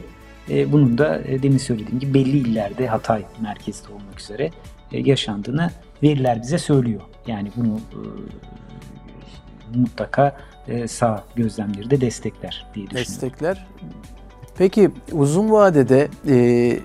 e, 0.50 0.72
bunun 0.72 0.98
da 0.98 1.22
e, 1.26 1.42
demin 1.42 1.58
söylediğim 1.58 2.00
gibi 2.00 2.14
belli 2.14 2.36
illerde 2.36 2.86
Hatay 2.86 3.24
merkezde 3.42 3.92
olmak 3.92 4.20
üzere 4.20 4.50
e, 4.92 5.00
yaşandığını 5.00 5.70
veriler 6.02 6.42
bize 6.42 6.58
söylüyor. 6.58 7.00
Yani 7.26 7.50
bunu 7.56 7.80
mutlaka 9.76 10.36
e, 10.68 10.88
sağ 10.88 11.24
gözlemleri 11.36 11.90
de 11.90 12.00
destekler 12.00 12.66
diye 12.74 12.86
düşünüyorum. 12.86 13.12
Destekler. 13.12 13.66
Peki 14.58 14.90
uzun 15.12 15.50
vadede 15.50 16.08
e, 16.28 16.78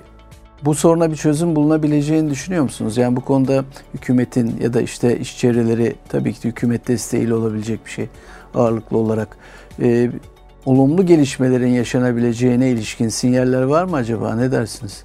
bu 0.66 0.76
soruna 0.76 1.12
bir 1.12 1.16
çözüm 1.16 1.56
bulunabileceğini 1.56 2.30
düşünüyor 2.30 2.64
musunuz? 2.64 2.98
Yani 2.98 3.16
bu 3.16 3.22
konuda 3.22 3.66
hükümetin 3.94 4.58
ya 4.62 4.74
da 4.74 4.82
işte 4.82 5.20
iş 5.20 5.38
çevreleri 5.38 5.96
tabii 6.10 6.34
ki 6.34 6.44
de 6.44 6.48
hükümet 6.48 6.88
desteğiyle 6.88 7.34
olabilecek 7.34 7.86
bir 7.86 7.92
şey 7.92 8.08
ağırlıklı 8.56 8.98
olarak. 8.98 9.38
E, 9.82 10.12
olumlu 10.66 11.06
gelişmelerin 11.06 11.70
yaşanabileceğine 11.70 12.70
ilişkin 12.70 13.10
sinyaller 13.10 13.62
var 13.62 13.84
mı 13.84 13.96
acaba? 13.96 14.36
Ne 14.36 14.52
dersiniz? 14.52 15.04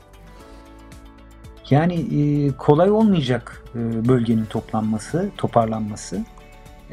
Yani 1.70 1.94
e, 1.94 2.48
kolay 2.48 2.90
olmayacak 2.90 3.64
e, 3.74 4.08
bölgenin 4.08 4.44
toplanması, 4.44 5.30
toparlanması. 5.36 6.24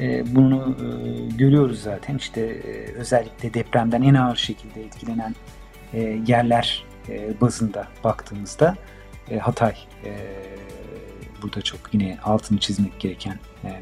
E, 0.02 0.34
bunu 0.34 0.76
e, 0.80 0.86
görüyoruz 1.36 1.82
zaten. 1.82 2.16
İşte 2.16 2.40
e, 2.40 2.92
özellikle 2.92 3.54
depremden 3.54 4.02
en 4.02 4.14
ağır 4.14 4.36
şekilde 4.36 4.84
etkilenen 4.84 5.34
yerler 6.26 6.84
bazında 7.40 7.88
baktığımızda 8.04 8.76
Hatay 9.40 9.74
burada 11.42 11.62
çok 11.62 11.80
yine 11.92 12.18
altını 12.24 12.58
çizmek 12.58 13.00
gereken 13.00 13.38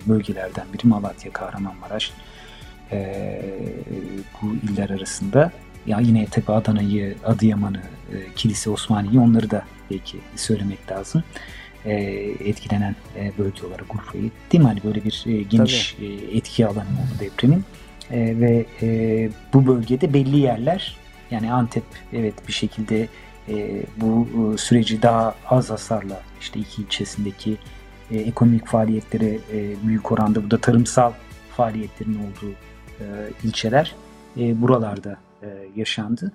bölgelerden 0.06 0.66
biri 0.72 0.88
Malatya, 0.88 1.32
Kahramanmaraş 1.32 2.12
e, 2.92 3.42
bu 4.42 4.54
iller 4.54 4.90
arasında. 4.90 5.52
Ya 5.86 6.00
yine 6.00 6.26
tabi 6.26 6.52
Adana'yı, 6.52 7.16
Adıyaman'ı, 7.24 7.82
Kilise 8.36 8.70
Osmaniye'yi 8.70 9.20
onları 9.20 9.50
da 9.50 9.64
belki 9.90 10.18
söylemek 10.36 10.92
lazım. 10.92 11.24
E, 11.86 11.92
etkilenen 12.44 12.96
e, 13.16 13.32
bölge 13.38 13.66
olarak 13.66 13.94
Urfa'yı. 13.94 14.30
Değil 14.52 14.64
mi? 14.64 14.68
Hani 14.68 14.80
böyle 14.84 15.04
bir 15.04 15.24
e, 15.26 15.42
geniş 15.42 15.96
e, 16.00 16.36
etki 16.36 16.66
alanı 16.66 16.78
oldu 16.78 17.20
depremin. 17.20 17.64
E, 18.10 18.40
ve 18.40 18.66
e, 18.82 19.30
bu 19.54 19.66
bölgede 19.66 20.14
belli 20.14 20.38
yerler 20.38 20.96
yani 21.30 21.52
Antep 21.52 21.84
evet 22.12 22.34
bir 22.48 22.52
şekilde 22.52 23.08
e, 23.48 23.82
bu 23.96 24.28
e, 24.54 24.58
süreci 24.58 25.02
daha 25.02 25.34
az 25.48 25.70
hasarla 25.70 26.20
işte 26.40 26.60
iki 26.60 26.82
ilçesindeki 26.82 27.56
e, 28.10 28.18
ekonomik 28.18 28.66
faaliyetlere 28.66 29.38
e, 29.52 29.74
büyük 29.82 30.12
oranda 30.12 30.44
bu 30.44 30.50
da 30.50 30.58
tarımsal 30.58 31.12
faaliyetlerin 31.56 32.14
olduğu 32.14 32.52
e, 33.00 33.04
ilçeler 33.44 33.94
e, 34.36 34.62
buralarda 34.62 35.16
e, 35.42 35.46
yaşandı. 35.76 36.32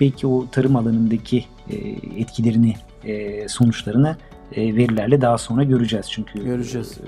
Belki 0.00 0.26
o 0.26 0.50
tarım 0.50 0.76
alanındaki 0.76 1.44
e, 1.70 1.76
etkilerini, 2.20 2.74
e, 3.04 3.48
sonuçlarını 3.48 4.16
e, 4.52 4.76
verilerle 4.76 5.20
daha 5.20 5.38
sonra 5.38 5.64
göreceğiz. 5.64 6.10
Çünkü 6.10 6.44
göreceğiz. 6.44 6.98
E, 6.98 7.06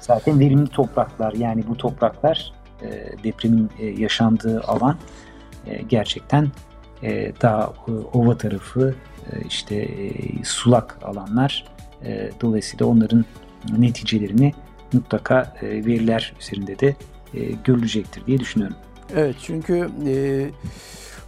zaten 0.00 0.40
verimli 0.40 0.68
topraklar 0.68 1.32
yani 1.32 1.64
bu 1.68 1.76
topraklar 1.76 2.52
e, 2.82 2.88
depremin 3.24 3.70
e, 3.78 3.86
yaşandığı 3.86 4.60
alan 4.60 4.96
e, 5.66 5.82
gerçekten 5.82 6.48
e, 7.02 7.32
daha 7.42 7.72
e, 7.88 7.90
ova 8.12 8.38
tarafı 8.38 8.94
e, 9.32 9.46
işte 9.48 9.76
e, 9.76 10.12
sulak 10.44 10.98
alanlar 11.02 11.64
e, 12.04 12.30
dolayısıyla 12.40 12.86
onların 12.86 13.24
neticelerini 13.78 14.54
mutlaka 14.92 15.54
e, 15.62 15.66
veriler 15.66 16.32
üzerinde 16.40 16.78
de 16.78 16.96
e, 17.34 17.40
görülecektir 17.64 18.26
diye 18.26 18.38
düşünüyorum. 18.38 18.76
Evet 19.16 19.36
çünkü 19.42 19.90
e, 20.06 20.14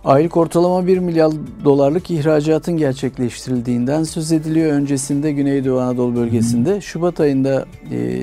aylık 0.04 0.36
ortalama 0.36 0.86
1 0.86 0.98
milyar 0.98 1.32
dolarlık 1.64 2.10
ihracatın 2.10 2.76
gerçekleştirildiğinden 2.76 4.02
söz 4.02 4.32
ediliyor. 4.32 4.72
Öncesinde 4.72 5.32
Güneydoğu 5.32 5.80
Anadolu 5.80 6.16
bölgesinde 6.16 6.80
Şubat 6.80 7.20
ayında 7.20 7.66
e, 7.90 8.22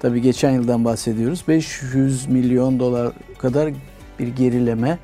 tabii 0.00 0.22
geçen 0.22 0.50
yıldan 0.50 0.84
bahsediyoruz 0.84 1.44
500 1.48 2.28
milyon 2.28 2.80
dolar 2.80 3.12
kadar 3.38 3.72
bir 4.18 4.28
gerileme 4.28 4.98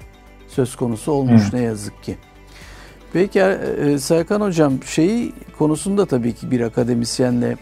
söz 0.48 0.76
konusu 0.76 1.12
olmuş 1.12 1.52
Hı. 1.52 1.56
ne 1.56 1.60
yazık 1.60 2.02
ki. 2.02 2.16
Peki 3.12 3.40
e, 3.40 3.98
Serkan 3.98 4.40
Hocam 4.40 4.82
şeyi 4.82 5.32
konusunda 5.58 6.06
tabii 6.06 6.34
ki 6.34 6.50
bir 6.50 6.60
akademisyenle 6.60 7.56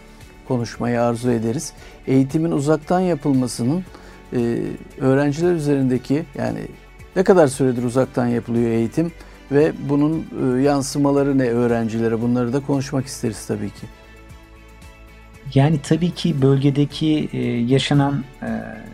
konuşmayı 0.49 1.03
arzu 1.03 1.31
ederiz. 1.31 1.73
Eğitimin 2.07 2.51
uzaktan 2.51 3.01
yapılmasının 3.01 3.85
e, 4.33 4.59
öğrenciler 5.01 5.53
üzerindeki 5.53 6.25
yani 6.39 6.59
ne 7.17 7.25
kadar 7.25 7.47
süredir 7.47 7.83
uzaktan 7.83 8.27
yapılıyor 8.27 8.71
eğitim 8.71 9.13
ve 9.53 9.73
bunun 9.89 10.27
e, 10.59 10.63
yansımaları 10.63 11.39
ne 11.39 11.49
öğrencilere 11.49 12.23
bunları 12.23 12.53
da 12.53 12.61
konuşmak 12.61 13.07
isteriz 13.07 13.47
tabii 13.47 13.71
ki. 13.71 13.87
Yani 15.55 15.81
tabii 15.83 16.11
ki 16.11 16.43
bölgedeki 16.43 17.29
e, 17.33 17.39
yaşanan 17.61 18.25
e, 18.43 18.49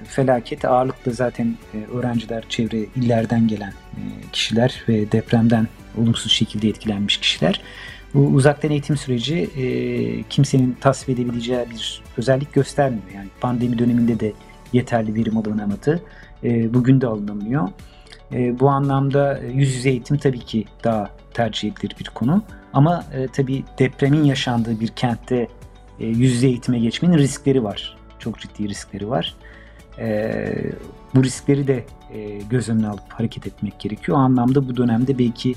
felaket 0.09 0.65
ağırlıklı 0.65 1.12
zaten 1.12 1.57
öğrenciler, 1.95 2.45
çevre 2.49 2.79
illerden 2.97 3.49
gelen 3.49 3.73
kişiler 4.33 4.85
ve 4.89 5.12
depremden 5.12 5.69
olumsuz 5.99 6.33
şekilde 6.33 6.69
etkilenmiş 6.69 7.17
kişiler. 7.17 7.61
Bu 8.15 8.27
uzaktan 8.27 8.71
eğitim 8.71 8.97
süreci 8.97 9.50
kimsenin 10.31 10.77
tasvip 10.81 11.19
edebileceği 11.19 11.71
bir 11.71 12.03
özellik 12.17 12.53
göstermiyor. 12.53 13.03
Yani 13.15 13.29
pandemi 13.41 13.79
döneminde 13.79 14.21
de 14.21 14.33
yeterli 14.73 15.15
verim 15.15 15.37
alınamadı. 15.37 16.03
Bugün 16.45 17.00
de 17.00 17.07
alınamıyor. 17.07 17.69
E, 18.32 18.60
bu 18.60 18.68
anlamda 18.68 19.40
yüz 19.54 19.75
yüze 19.76 19.90
eğitim 19.90 20.18
tabii 20.18 20.40
ki 20.40 20.64
daha 20.84 21.10
tercih 21.34 21.72
edilir 21.72 21.96
bir 22.00 22.04
konu. 22.04 22.42
Ama 22.72 23.04
e, 23.14 23.26
tabii 23.26 23.64
depremin 23.78 24.25
yaşandığı 24.25 24.80
bir 24.80 24.88
kentte 24.88 25.49
e, 26.00 26.06
yüz 26.06 26.32
yüze 26.32 26.46
eğitime 26.46 26.78
geçmenin 26.78 27.18
riskleri 27.18 27.64
var. 27.64 27.96
Çok 28.18 28.38
ciddi 28.38 28.68
riskleri 28.68 29.08
var. 29.08 29.34
E, 29.99 30.44
bu 31.14 31.25
riskleri 31.25 31.66
de 31.66 31.84
e, 32.14 32.38
göz 32.50 32.68
önüne 32.68 32.88
alıp 32.88 33.12
hareket 33.12 33.46
etmek 33.46 33.80
gerekiyor. 33.80 34.18
O 34.18 34.20
anlamda 34.20 34.68
bu 34.68 34.76
dönemde 34.76 35.18
belki 35.18 35.54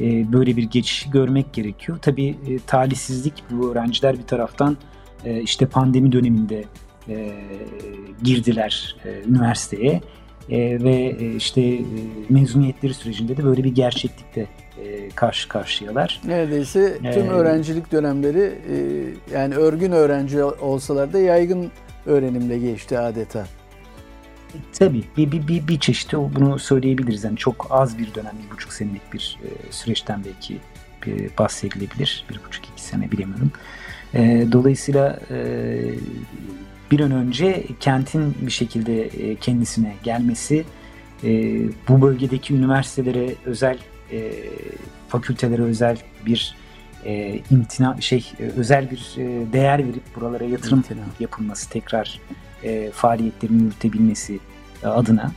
e, 0.00 0.32
böyle 0.32 0.56
bir 0.56 0.62
geçişi 0.62 1.10
görmek 1.10 1.52
gerekiyor. 1.52 1.98
Tabii 2.02 2.28
e, 2.28 2.58
talihsizlik 2.66 3.44
bu 3.50 3.72
öğrenciler 3.72 4.18
bir 4.18 4.26
taraftan 4.26 4.76
e, 5.24 5.40
işte 5.40 5.66
pandemi 5.66 6.12
döneminde 6.12 6.64
e, 7.08 7.34
girdiler 8.22 8.96
e, 9.04 9.28
üniversiteye 9.28 10.00
e, 10.50 10.84
ve 10.84 11.16
e, 11.20 11.36
işte 11.36 11.60
e, 11.60 11.84
mezuniyetleri 12.28 12.94
sürecinde 12.94 13.36
de 13.36 13.44
böyle 13.44 13.64
bir 13.64 13.74
gerçeklikte 13.74 14.46
e, 14.84 15.08
karşı 15.08 15.48
karşıyalar. 15.48 16.20
Neredeyse 16.24 16.98
tüm 16.98 17.26
ee, 17.26 17.30
öğrencilik 17.30 17.92
dönemleri 17.92 18.52
e, 18.70 18.76
yani 19.34 19.54
örgün 19.54 19.92
öğrenci 19.92 20.44
olsalar 20.44 21.12
da 21.12 21.18
yaygın 21.18 21.70
öğrenimle 22.06 22.58
geçti 22.58 22.98
adeta. 22.98 23.46
Tabii 24.78 25.04
bir, 25.16 25.32
bir, 25.32 25.48
bir, 25.48 25.68
bir 25.68 25.80
çeşit 25.80 26.12
bunu 26.12 26.58
söyleyebiliriz. 26.58 27.24
Yani 27.24 27.36
çok 27.36 27.66
az 27.70 27.98
bir 27.98 28.14
dönem, 28.14 28.32
bir 28.44 28.54
buçuk 28.56 28.72
senelik 28.72 29.12
bir 29.12 29.38
e, 29.44 29.72
süreçten 29.72 30.24
belki 30.24 30.58
bir 31.06 31.30
bahsedilebilir. 31.38 32.24
Bir 32.30 32.40
buçuk 32.46 32.64
iki 32.66 32.82
sene 32.82 33.10
bilemiyorum. 33.10 33.52
E, 34.14 34.46
dolayısıyla 34.52 35.20
e, 35.30 35.36
bir 36.92 37.00
an 37.00 37.10
önce 37.10 37.64
kentin 37.80 38.34
bir 38.40 38.50
şekilde 38.50 39.02
e, 39.02 39.36
kendisine 39.36 39.94
gelmesi, 40.02 40.64
e, 41.24 41.28
bu 41.88 42.02
bölgedeki 42.02 42.54
üniversitelere 42.54 43.34
özel 43.46 43.78
e, 44.12 44.32
fakültelere 45.08 45.62
özel 45.62 45.98
bir 46.26 46.54
e, 47.04 47.40
imtina 47.50 48.00
şey 48.00 48.32
e, 48.40 48.42
özel 48.44 48.90
bir 48.90 49.14
e, 49.18 49.52
değer 49.52 49.78
verip 49.78 50.02
buralara 50.16 50.44
yatırım 50.44 50.78
imtina. 50.78 51.04
yapılması 51.20 51.70
tekrar 51.70 52.20
e, 52.64 52.90
faaliyetlerin 52.90 53.58
yürütebilmesi 53.58 54.38
e, 54.84 54.86
adına 54.86 55.32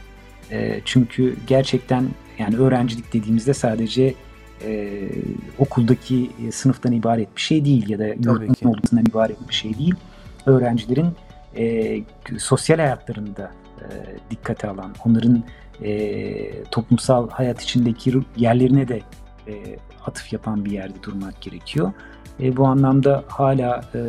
e, 0.51 0.81
çünkü 0.85 1.35
gerçekten 1.47 2.09
yani 2.39 2.57
öğrencilik 2.57 3.13
dediğimizde 3.13 3.53
sadece 3.53 4.13
e, 4.63 4.99
okuldaki 5.57 6.31
e, 6.47 6.51
sınıftan 6.51 6.91
ibaret 6.91 7.35
bir 7.35 7.41
şey 7.41 7.65
değil 7.65 7.89
ya 7.89 7.99
da 7.99 8.07
yurdun 8.07 8.55
olduğundan 8.63 9.05
ibaret 9.09 9.49
bir 9.49 9.53
şey 9.53 9.77
değil. 9.77 9.95
Öğrencilerin 10.45 11.07
e, 11.57 12.01
sosyal 12.37 12.77
hayatlarını 12.77 13.35
da 13.35 13.51
e, 13.81 13.85
dikkate 14.31 14.67
alan, 14.67 14.93
onların 15.05 15.43
e, 15.83 16.63
toplumsal 16.63 17.29
hayat 17.29 17.61
içindeki 17.61 18.21
yerlerine 18.37 18.87
de 18.87 19.01
e, 19.47 19.53
atıf 20.05 20.33
yapan 20.33 20.65
bir 20.65 20.71
yerde 20.71 21.03
durmak 21.03 21.41
gerekiyor. 21.41 21.93
E, 22.39 22.57
bu 22.57 22.67
anlamda 22.67 23.23
hala 23.27 23.81
e, 23.95 24.01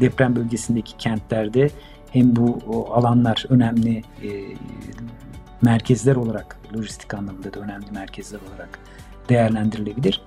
deprem 0.00 0.36
bölgesindeki 0.36 0.96
kentlerde 0.96 1.70
hem 2.10 2.36
bu 2.36 2.58
alanlar 2.94 3.46
önemli 3.48 3.96
e, 3.98 4.30
merkezler 5.62 6.16
olarak, 6.16 6.58
lojistik 6.76 7.14
anlamında 7.14 7.54
da 7.54 7.60
önemli 7.60 7.90
merkezler 7.90 8.40
olarak 8.50 8.78
değerlendirilebilir. 9.28 10.22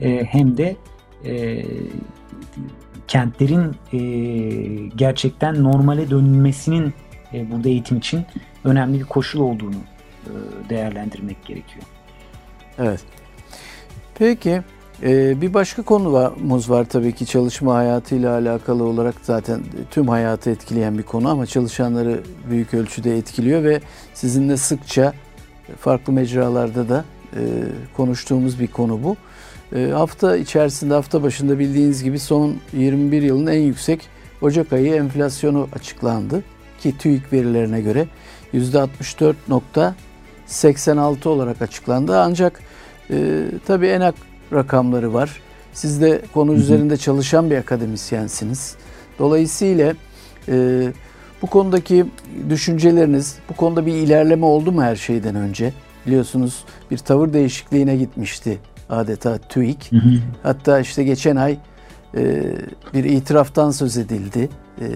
E, 0.00 0.24
hem 0.24 0.56
de 0.56 0.76
e, 1.24 1.64
kentlerin 3.08 3.76
e, 3.92 3.98
gerçekten 4.96 5.62
normale 5.62 6.10
dönmesinin 6.10 6.94
e, 7.34 7.50
burada 7.50 7.68
eğitim 7.68 7.98
için 7.98 8.24
önemli 8.64 8.98
bir 8.98 9.04
koşul 9.04 9.40
olduğunu 9.40 9.76
e, 10.26 10.32
değerlendirmek 10.70 11.44
gerekiyor. 11.44 11.84
Evet. 12.78 13.00
Peki 14.14 14.62
Ee, 15.02 15.40
bir 15.40 15.54
başka 15.54 15.82
konumuz 15.82 16.70
var 16.70 16.84
tabii 16.84 17.12
ki 17.12 17.26
çalışma 17.26 17.74
hayatıyla 17.74 18.34
alakalı 18.34 18.84
olarak 18.84 19.14
zaten 19.22 19.60
tüm 19.90 20.08
hayatı 20.08 20.50
etkileyen 20.50 20.98
bir 20.98 21.02
konu 21.02 21.28
ama 21.28 21.46
çalışanları 21.46 22.20
büyük 22.50 22.74
ölçüde 22.74 23.18
etkiliyor 23.18 23.64
ve 23.64 23.80
sizinle 24.14 24.56
sıkça 24.56 25.12
farklı 25.78 26.12
mecralarda 26.12 26.88
da 26.88 27.04
e, 27.36 27.40
konuştuğumuz 27.96 28.60
bir 28.60 28.66
konu 28.66 29.02
bu. 29.02 29.16
E, 29.76 29.90
hafta 29.90 30.36
içerisinde 30.36 30.94
hafta 30.94 31.22
başında 31.22 31.58
bildiğiniz 31.58 32.02
gibi 32.02 32.18
son 32.18 32.56
21 32.72 33.22
yılın 33.22 33.46
en 33.46 33.60
yüksek 33.60 34.08
Ocak 34.42 34.72
ayı 34.72 34.94
enflasyonu 34.94 35.68
açıklandı 35.72 36.42
ki 36.80 36.98
TÜİK 36.98 37.32
verilerine 37.32 37.80
göre 37.80 38.06
%64.86 38.54 41.28
olarak 41.28 41.62
açıklandı. 41.62 42.18
Ancak 42.18 42.60
e, 43.10 43.44
tabii 43.66 43.86
enak 43.86 44.14
rakamları 44.52 45.14
var. 45.14 45.40
Siz 45.72 46.00
de 46.00 46.22
konu 46.34 46.54
üzerinde 46.54 46.96
çalışan 46.96 47.50
bir 47.50 47.56
akademisyensiniz. 47.56 48.76
Dolayısıyla 49.18 49.94
e, 50.48 50.86
bu 51.42 51.46
konudaki 51.46 52.06
düşünceleriniz, 52.48 53.36
bu 53.48 53.56
konuda 53.56 53.86
bir 53.86 53.92
ilerleme 53.92 54.46
oldu 54.46 54.72
mu 54.72 54.82
her 54.82 54.96
şeyden 54.96 55.34
önce? 55.34 55.72
Biliyorsunuz 56.06 56.64
bir 56.90 56.98
tavır 56.98 57.32
değişikliğine 57.32 57.96
gitmişti 57.96 58.58
adeta 58.92 59.38
TÜİK. 59.38 59.92
Hı 59.92 59.96
hı. 59.96 60.18
Hatta 60.42 60.80
işte 60.80 61.04
geçen 61.04 61.36
ay 61.36 61.58
e, 62.16 62.42
bir 62.94 63.04
itiraftan 63.04 63.70
söz 63.70 63.96
edildi. 63.96 64.48
E, 64.80 64.86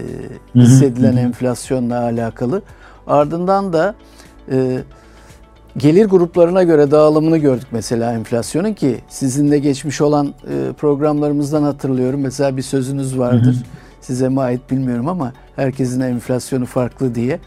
hissedilen 0.55 1.13
hı 1.13 1.15
hı. 1.15 1.19
enflasyonla 1.19 1.99
alakalı. 1.99 2.61
Ardından 3.07 3.73
da 3.73 3.95
e, 4.51 4.83
gelir 5.77 6.05
gruplarına 6.05 6.63
göre 6.63 6.91
dağılımını 6.91 7.37
gördük 7.37 7.67
mesela 7.71 8.13
enflasyonun 8.13 8.73
ki 8.73 9.01
sizinle 9.09 9.59
geçmiş 9.59 10.01
olan 10.01 10.27
e, 10.27 10.73
programlarımızdan 10.73 11.63
hatırlıyorum. 11.63 12.21
Mesela 12.21 12.57
bir 12.57 12.61
sözünüz 12.61 13.19
vardır. 13.19 13.53
Hı 13.53 13.59
hı. 13.59 13.63
Size 14.01 14.29
mi 14.29 14.41
ait 14.41 14.71
bilmiyorum 14.71 15.07
ama 15.07 15.33
herkesin 15.55 16.01
enflasyonu 16.01 16.65
farklı 16.65 17.15
diye. 17.15 17.39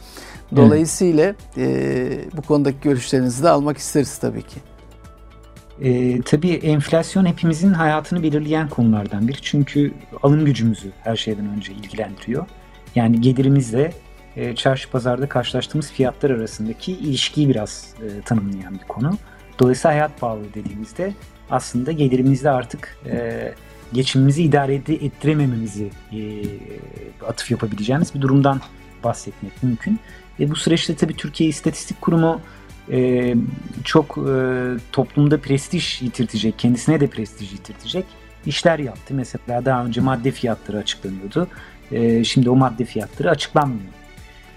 Dolayısıyla 0.57 1.35
e, 1.57 1.67
bu 2.37 2.43
konudaki 2.43 2.77
görüşlerinizi 2.83 3.43
de 3.43 3.49
almak 3.49 3.79
isteriz 3.79 4.19
tabii 4.19 4.43
ki. 4.43 4.61
E, 5.81 6.21
tabii 6.23 6.53
enflasyon 6.53 7.27
hepimizin 7.27 7.73
hayatını 7.73 8.23
belirleyen 8.23 8.69
konulardan 8.69 9.29
biri. 9.29 9.37
Çünkü 9.43 9.93
alım 10.23 10.45
gücümüzü 10.45 10.93
her 11.05 11.17
şeyden 11.17 11.47
önce 11.49 11.73
ilgilendiriyor. 11.73 12.47
Yani 12.95 13.21
gelirimizle 13.21 13.93
e, 14.37 14.55
çarşı 14.55 14.91
pazarda 14.91 15.29
karşılaştığımız 15.29 15.93
fiyatlar 15.93 16.31
arasındaki 16.31 16.93
ilişkiyi 16.93 17.49
biraz 17.49 17.95
e, 18.03 18.21
tanımlayan 18.21 18.75
bir 18.75 18.89
konu. 18.89 19.19
Dolayısıyla 19.59 19.95
hayat 19.95 20.21
pahalı 20.21 20.55
dediğimizde 20.55 21.15
aslında 21.51 21.93
gelirimizde 21.93 22.51
artık 22.51 22.99
e, 23.07 23.55
geçimimizi 23.93 24.43
idare 24.43 24.77
ed- 24.77 25.05
ettiremememizi 25.05 25.91
e, 26.13 26.19
atıf 27.27 27.51
yapabileceğimiz 27.51 28.15
bir 28.15 28.21
durumdan 28.21 28.61
bahsetmek 29.05 29.63
mümkün. 29.63 30.01
E, 30.41 30.51
bu 30.51 30.57
süreçte 30.57 30.97
tabii 30.97 31.17
Türkiye 31.17 31.49
İstatistik 31.49 32.01
Kurumu 32.01 32.41
e, 32.93 33.35
çok 33.85 34.19
e, 34.19 34.43
toplumda 34.93 35.41
prestij 35.41 36.03
yitirtecek, 36.03 36.59
kendisine 36.59 37.01
de 37.01 37.07
prestij 37.07 37.53
yitirtecek 37.53 38.05
işler 38.47 38.79
yaptı. 38.79 39.15
Mesela 39.15 39.65
daha 39.65 39.85
önce 39.85 40.01
madde 40.01 40.31
fiyatları 40.31 40.79
açıklanıyordu. 40.79 41.49
E, 41.93 42.25
şimdi 42.25 42.51
o 42.51 42.57
madde 42.57 42.85
fiyatları 42.85 43.31
açıklanmıyor. 43.31 43.93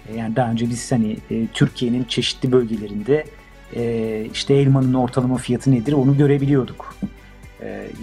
E, 0.10 0.18
yani 0.18 0.36
daha 0.36 0.52
önce 0.52 0.70
biz 0.70 0.92
hani 0.92 1.18
e, 1.32 1.48
Türkiye'nin 1.54 2.04
çeşitli 2.04 2.52
bölgelerinde 2.52 3.26
e, 3.76 4.26
işte 4.34 4.54
elmanın 4.54 4.94
ortalama 4.94 5.38
fiyatı 5.38 5.72
nedir 5.72 5.94
onu 5.94 6.18
görebiliyorduk. 6.18 6.96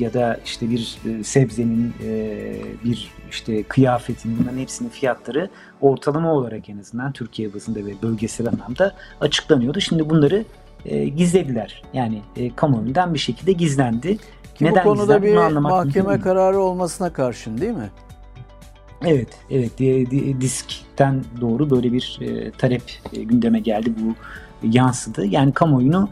E, 0.00 0.04
ya 0.04 0.14
da 0.14 0.40
işte 0.44 0.70
bir 0.70 0.98
e, 1.06 1.24
sebzenin, 1.24 1.94
e, 2.04 2.52
bir 2.84 3.10
işte 3.30 3.62
kıyafetin 3.62 4.38
bunların 4.38 4.58
hepsinin 4.58 4.88
fiyatları 4.88 5.48
ortalama 5.80 6.32
olarak 6.32 6.68
en 6.68 6.78
azından 6.78 7.12
Türkiye 7.12 7.54
bazında 7.54 7.86
ve 7.86 8.02
bölgesel 8.02 8.48
anlamda 8.48 8.94
açıklanıyordu. 9.20 9.80
Şimdi 9.80 10.10
bunları 10.10 10.44
gizlediler. 11.16 11.82
Yani 11.92 12.22
kamuoyundan 12.56 13.14
bir 13.14 13.18
şekilde 13.18 13.52
gizlendi. 13.52 14.16
Ki 14.16 14.64
Neden 14.64 14.84
bu 14.84 14.88
konuda 14.88 15.18
gizlendi? 15.18 15.54
bir 15.54 15.60
mahkeme 15.60 16.20
kararı 16.20 16.60
olmasına 16.60 17.12
karşın 17.12 17.58
değil 17.58 17.72
mi? 17.72 17.90
Evet, 19.04 19.28
evet. 19.50 19.78
Disk'ten 20.40 21.24
doğru 21.40 21.70
böyle 21.70 21.92
bir 21.92 22.20
talep 22.58 22.82
gündeme 23.12 23.60
geldi. 23.60 23.94
Bu 24.00 24.14
yansıdı. 24.68 25.26
Yani 25.26 25.52
kamuoyunu 25.52 26.08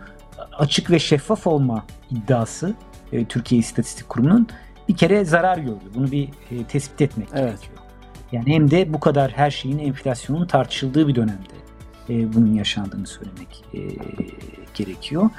açık 0.59 0.90
ve 0.90 0.98
şeffaf 0.98 1.46
olma 1.46 1.85
iddiası 2.11 2.74
e, 3.12 3.25
Türkiye 3.25 3.59
İstatistik 3.59 4.09
Kurumu'nun 4.09 4.49
bir 4.88 4.97
kere 4.97 5.25
zarar 5.25 5.59
gördü. 5.59 5.85
Bunu 5.94 6.12
bir 6.12 6.29
e, 6.51 6.64
tespit 6.68 7.01
etmek 7.01 7.29
evet. 7.33 7.44
gerekiyor. 7.44 7.79
Yani 8.33 8.55
hem 8.55 8.71
de 8.71 8.92
bu 8.92 9.01
kadar 9.01 9.31
her 9.31 9.51
şeyin 9.51 9.79
enflasyonun 9.79 10.47
tartışıldığı 10.47 11.09
bir 11.09 11.14
dönemde 11.14 11.59
e, 12.09 12.35
bunun 12.35 12.55
yaşandığını 12.55 13.07
söylemek 13.07 13.64
e, 13.75 13.81
gerekiyor. 14.75 15.31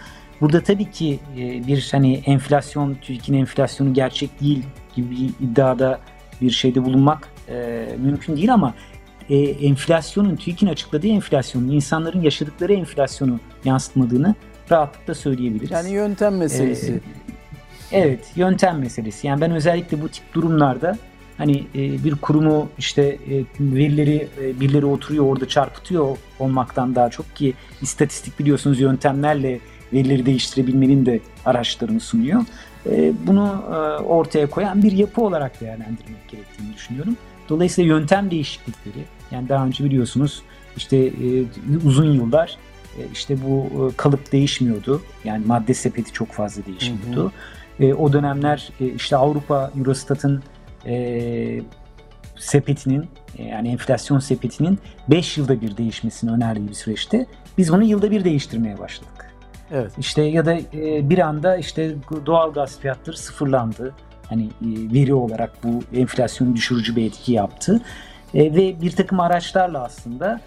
Burada 0.42 0.64
tabii 0.64 0.92
ki 0.92 1.20
e, 1.38 1.68
bir 1.68 1.90
hani 1.92 2.14
enflasyon, 2.14 2.98
Türkiye'nin 3.02 3.42
enflasyonu 3.42 3.94
gerçek 3.94 4.42
değil 4.42 4.64
gibi 4.96 5.12
bir 5.12 5.48
iddiada 5.48 6.00
bir 6.42 6.50
şeyde 6.50 6.86
bulunmak 6.86 7.28
e, 7.50 7.88
mümkün 7.98 8.36
değil 8.36 8.54
ama 8.54 8.74
e, 9.30 9.38
enflasyonun, 9.38 10.36
TÜİK'in 10.36 10.68
açıkladığı 10.68 11.08
enflasyonun, 11.08 11.68
insanların 11.68 12.22
yaşadıkları 12.22 12.74
enflasyonu 12.74 13.40
yansıtmadığını 13.66 14.36
rahatlıkla 14.72 15.16
söyleyebiliriz. 15.16 15.72
Yani 15.72 15.92
yöntem 15.92 16.38
meselesi. 16.38 16.94
E, 16.94 17.00
Evet, 17.92 18.20
yöntem 18.36 18.80
meselesi. 18.80 19.28
Yani 19.28 19.42
ben 19.42 19.52
özellikle 19.52 20.02
bu 20.02 20.10
tip 20.10 20.34
durumlarda 20.34 20.98
hani 21.38 21.64
e, 21.76 22.04
bir 22.04 22.16
kurumu 22.16 22.70
işte 22.78 23.02
e, 23.02 23.44
verileri 23.60 24.28
e, 24.42 24.60
birileri 24.60 24.86
oturuyor 24.86 25.26
orada 25.26 25.48
çarpıtıyor 25.48 26.18
olmaktan 26.40 26.96
daha 26.96 27.10
çok 27.10 27.36
ki 27.36 27.54
istatistik 27.82 28.40
biliyorsunuz 28.40 28.80
yöntemlerle 28.80 29.60
verileri 29.94 30.26
değiştirebilmenin 30.26 31.06
de 31.06 31.20
araçlarını 31.46 32.00
sunuyor. 32.00 32.42
E, 32.86 33.14
bunu 33.28 33.64
e, 33.68 33.76
ortaya 34.04 34.50
koyan 34.50 34.84
bir 34.84 34.92
yapı 34.92 35.22
olarak 35.22 35.62
değerlendirmek 35.62 36.28
gerektiğini 36.28 36.74
düşünüyorum. 36.74 37.18
Dolayısıyla 37.50 37.96
yöntem 37.96 38.32
değişiklikleri 38.32 39.06
yani 39.32 39.50
daha 39.50 39.66
önce 39.66 39.84
biliyorsunuz 39.84 40.42
işte 40.78 40.98
e, 40.98 41.46
uzun 41.86 42.12
yıllar 42.12 42.58
e, 42.98 43.02
işte 43.14 43.38
bu 43.46 43.66
e, 43.66 43.96
kalıp 43.98 44.32
değişmiyordu. 44.32 45.02
Yani 45.24 45.46
madde 45.46 45.74
sepeti 45.74 46.12
çok 46.12 46.32
fazla 46.32 46.66
değişmiyordu. 46.66 47.22
Hı 47.22 47.26
hı. 47.26 47.32
E, 47.80 47.94
o 47.94 48.14
dönemler 48.14 48.70
e, 48.80 48.86
işte 48.86 49.16
Avrupa 49.18 49.72
Eurostat'ın 49.78 50.44
e, 50.86 51.62
sepetinin 52.38 53.10
e, 53.38 53.44
yani 53.44 53.70
enflasyon 53.70 54.20
sepetinin 54.20 54.80
5 55.08 55.38
yılda 55.38 55.62
bir 55.62 55.78
değişmesini 55.78 56.32
önerdiği 56.32 56.68
bir 56.68 56.74
süreçte 56.74 57.26
biz 57.58 57.74
bunu 57.74 57.84
yılda 57.84 58.12
bir 58.12 58.24
değiştirmeye 58.24 58.80
başladık. 58.80 59.34
Evet. 59.72 59.92
İşte 59.98 60.22
ya 60.22 60.46
da 60.46 60.54
e, 60.54 61.10
bir 61.10 61.20
anda 61.20 61.58
işte 61.58 61.96
doğal 62.26 62.54
gaz 62.54 62.80
fiyatları 62.80 63.18
sıfırlandı. 63.18 63.94
Hani 64.30 64.44
e, 64.44 64.68
veri 64.94 65.14
olarak 65.14 65.64
bu 65.64 65.98
enflasyonu 65.98 66.56
düşürücü 66.56 66.96
bir 66.96 67.06
etki 67.06 67.32
yaptı. 67.32 67.82
Ve 68.36 68.82
bir 68.82 68.92
takım 68.92 69.20
araçlarla 69.20 69.84
aslında 69.84 70.42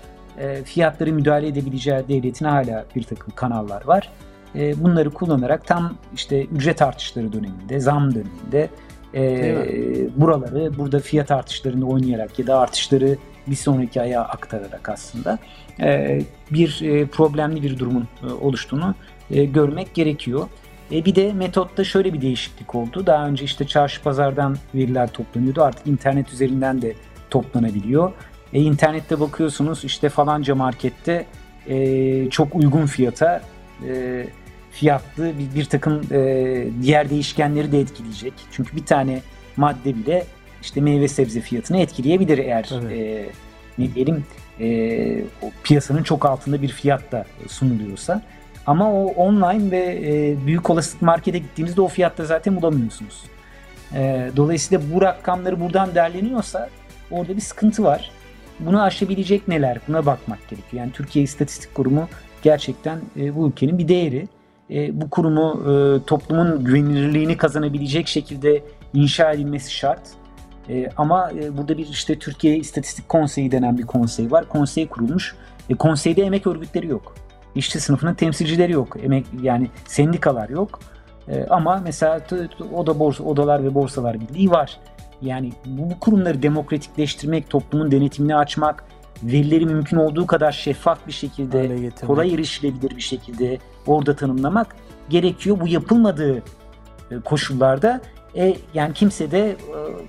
fiyatları 0.64 1.12
müdahale 1.12 1.48
edebileceği 1.48 2.08
devletin 2.08 2.44
hala 2.44 2.84
bir 2.96 3.02
takım 3.02 3.32
kanallar 3.34 3.84
var. 3.86 4.10
E, 4.54 4.84
bunları 4.84 5.10
kullanarak 5.10 5.66
tam 5.66 5.94
işte 6.14 6.44
ücret 6.44 6.82
artışları 6.82 7.32
döneminde, 7.32 7.80
zam 7.80 8.14
döneminde 8.14 8.70
e, 9.14 9.56
buraları 10.16 10.78
burada 10.78 11.00
fiyat 11.00 11.30
artışlarını 11.30 11.88
oynayarak 11.88 12.38
ya 12.38 12.46
da 12.46 12.58
artışları 12.58 13.16
bir 13.46 13.56
sonraki 13.56 14.00
aya 14.00 14.22
aktararak 14.24 14.88
aslında 14.88 15.38
e, 15.80 16.20
bir 16.50 16.80
e, 16.82 17.06
problemli 17.06 17.62
bir 17.62 17.78
durumun 17.78 18.08
e, 18.22 18.32
oluştuğunu 18.32 18.94
e, 19.30 19.44
görmek 19.44 19.94
gerekiyor. 19.94 20.48
E, 20.92 21.04
bir 21.04 21.14
de 21.14 21.32
metotta 21.32 21.84
şöyle 21.84 22.12
bir 22.12 22.20
değişiklik 22.20 22.74
oldu. 22.74 23.06
Daha 23.06 23.28
önce 23.28 23.44
işte 23.44 23.66
çarşı 23.66 24.02
pazardan 24.02 24.56
veriler 24.74 25.12
toplanıyordu. 25.12 25.62
Artık 25.62 25.86
internet 25.86 26.32
üzerinden 26.32 26.82
de 26.82 26.94
toplanabiliyor. 27.30 28.12
E, 28.52 28.60
internette 28.60 29.20
bakıyorsunuz 29.20 29.84
işte 29.84 30.08
falanca 30.08 30.54
markette 30.54 31.26
e, 31.68 32.30
çok 32.30 32.54
uygun 32.54 32.86
fiyata 32.86 33.42
e, 33.88 34.26
fiyatlı 34.72 35.32
bir, 35.38 35.60
bir 35.60 35.64
takım 35.64 36.00
e, 36.12 36.66
diğer 36.82 37.10
değişkenleri 37.10 37.72
de 37.72 37.80
etkileyecek. 37.80 38.32
Çünkü 38.52 38.76
bir 38.76 38.86
tane 38.86 39.22
madde 39.56 39.96
bile 39.96 40.24
işte 40.62 40.80
meyve 40.80 41.08
sebze 41.08 41.40
fiyatını 41.40 41.78
etkileyebilir 41.80 42.38
eğer 42.38 42.70
evet. 42.72 42.92
e, 42.92 43.26
ne 43.78 43.94
diyelim 43.94 44.24
e, 44.60 45.24
o 45.42 45.50
piyasanın 45.64 46.02
çok 46.02 46.26
altında 46.26 46.62
bir 46.62 46.68
fiyatta 46.68 47.24
sunuluyorsa. 47.48 48.22
Ama 48.66 48.92
o 48.92 49.06
online 49.06 49.70
ve 49.70 50.00
e, 50.04 50.46
büyük 50.46 50.70
olasılık 50.70 51.02
markete 51.02 51.38
gittiğinizde 51.38 51.80
o 51.80 51.88
fiyatta 51.88 52.24
zaten 52.24 52.56
bulamıyorsunuz. 52.56 53.22
E, 53.94 54.30
dolayısıyla 54.36 54.84
bu 54.94 55.02
rakamları 55.02 55.60
buradan 55.60 55.94
derleniyorsa 55.94 56.68
orada 57.10 57.36
bir 57.36 57.40
sıkıntı 57.40 57.84
var. 57.84 58.10
Bunu 58.60 58.82
aşabilecek 58.82 59.48
neler? 59.48 59.78
Buna 59.88 60.06
bakmak 60.06 60.48
gerekiyor. 60.48 60.82
Yani 60.82 60.92
Türkiye 60.92 61.22
İstatistik 61.22 61.74
Kurumu 61.74 62.08
gerçekten 62.42 63.00
e, 63.16 63.36
bu 63.36 63.48
ülkenin 63.48 63.78
bir 63.78 63.88
değeri. 63.88 64.28
E, 64.72 65.00
bu 65.00 65.10
kurumu 65.10 65.62
e, 65.62 66.04
toplumun 66.06 66.64
güvenilirliğini 66.64 67.36
kazanabilecek 67.36 68.08
şekilde 68.08 68.62
inşa 68.94 69.32
edilmesi 69.32 69.72
şart. 69.72 70.00
E, 70.68 70.88
ama 70.96 71.30
e, 71.32 71.56
burada 71.56 71.78
bir 71.78 71.88
işte 71.88 72.18
Türkiye 72.18 72.56
İstatistik 72.56 73.08
Konseyi 73.08 73.50
denen 73.50 73.78
bir 73.78 73.86
konsey 73.86 74.30
var. 74.30 74.48
Konsey 74.48 74.86
kurulmuş. 74.86 75.34
E, 75.70 75.74
konseyde 75.74 76.22
emek 76.22 76.46
örgütleri 76.46 76.86
yok. 76.86 77.14
İşçi 77.54 77.80
sınıfının 77.80 78.14
temsilcileri 78.14 78.72
yok. 78.72 78.96
Emek 79.02 79.26
yani 79.42 79.70
sendikalar 79.86 80.48
yok. 80.48 80.80
E, 81.28 81.46
ama 81.50 81.80
mesela 81.84 82.20
oda 82.72 82.98
borsa 82.98 83.24
odalar 83.24 83.64
ve 83.64 83.74
borsalar 83.74 84.20
birliği 84.20 84.50
var. 84.50 84.78
Yani 85.22 85.52
bu, 85.66 85.90
bu 85.90 86.00
kurumları 86.00 86.42
demokratikleştirmek, 86.42 87.50
toplumun 87.50 87.90
denetimini 87.90 88.36
açmak, 88.36 88.84
verileri 89.22 89.66
mümkün 89.66 89.96
olduğu 89.96 90.26
kadar 90.26 90.52
şeffaf 90.52 91.06
bir 91.06 91.12
şekilde, 91.12 91.90
kolay 92.06 92.34
erişilebilir 92.34 92.96
bir 92.96 93.02
şekilde 93.02 93.58
orada 93.86 94.16
tanımlamak 94.16 94.76
gerekiyor. 95.08 95.60
Bu 95.60 95.68
yapılmadığı 95.68 96.42
e, 97.10 97.20
koşullarda 97.24 98.00
e, 98.36 98.56
yani 98.74 98.94
kimse 98.94 99.30
de 99.30 99.50
e, 99.50 99.56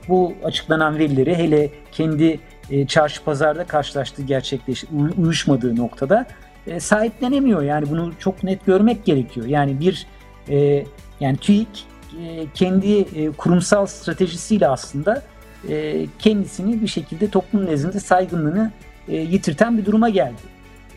bu 0.08 0.34
açıklanan 0.44 0.98
verileri 1.00 1.36
hele 1.36 1.70
kendi 1.92 2.40
e, 2.70 2.88
çarşı 2.88 3.24
pazarda 3.24 3.68
karşılaştığı 3.68 4.22
gerçekleş 4.22 4.84
uyuşmadığı 5.18 5.76
noktada 5.76 6.26
e, 6.68 6.80
sahiplenemiyor. 6.80 7.62
Yani 7.62 7.90
bunu 7.90 8.14
çok 8.20 8.44
net 8.44 8.66
görmek 8.66 9.06
gerekiyor. 9.06 9.46
Yani 9.46 9.80
bir 9.80 10.08
e, 10.50 10.86
yani 11.20 11.38
TÜİK 11.38 11.86
e, 12.22 12.46
kendi 12.54 13.00
e, 13.00 13.32
kurumsal 13.32 13.86
stratejisiyle 13.86 14.68
aslında 14.68 15.24
e, 15.70 16.06
kendisini 16.20 16.82
bir 16.82 16.88
şekilde 16.88 17.30
toplum 17.30 17.66
nezdinde 17.66 18.00
saygınlığını 18.00 18.72
e, 19.08 19.16
yitirten 19.16 19.78
bir 19.78 19.86
duruma 19.86 20.10
geldi. 20.10 20.42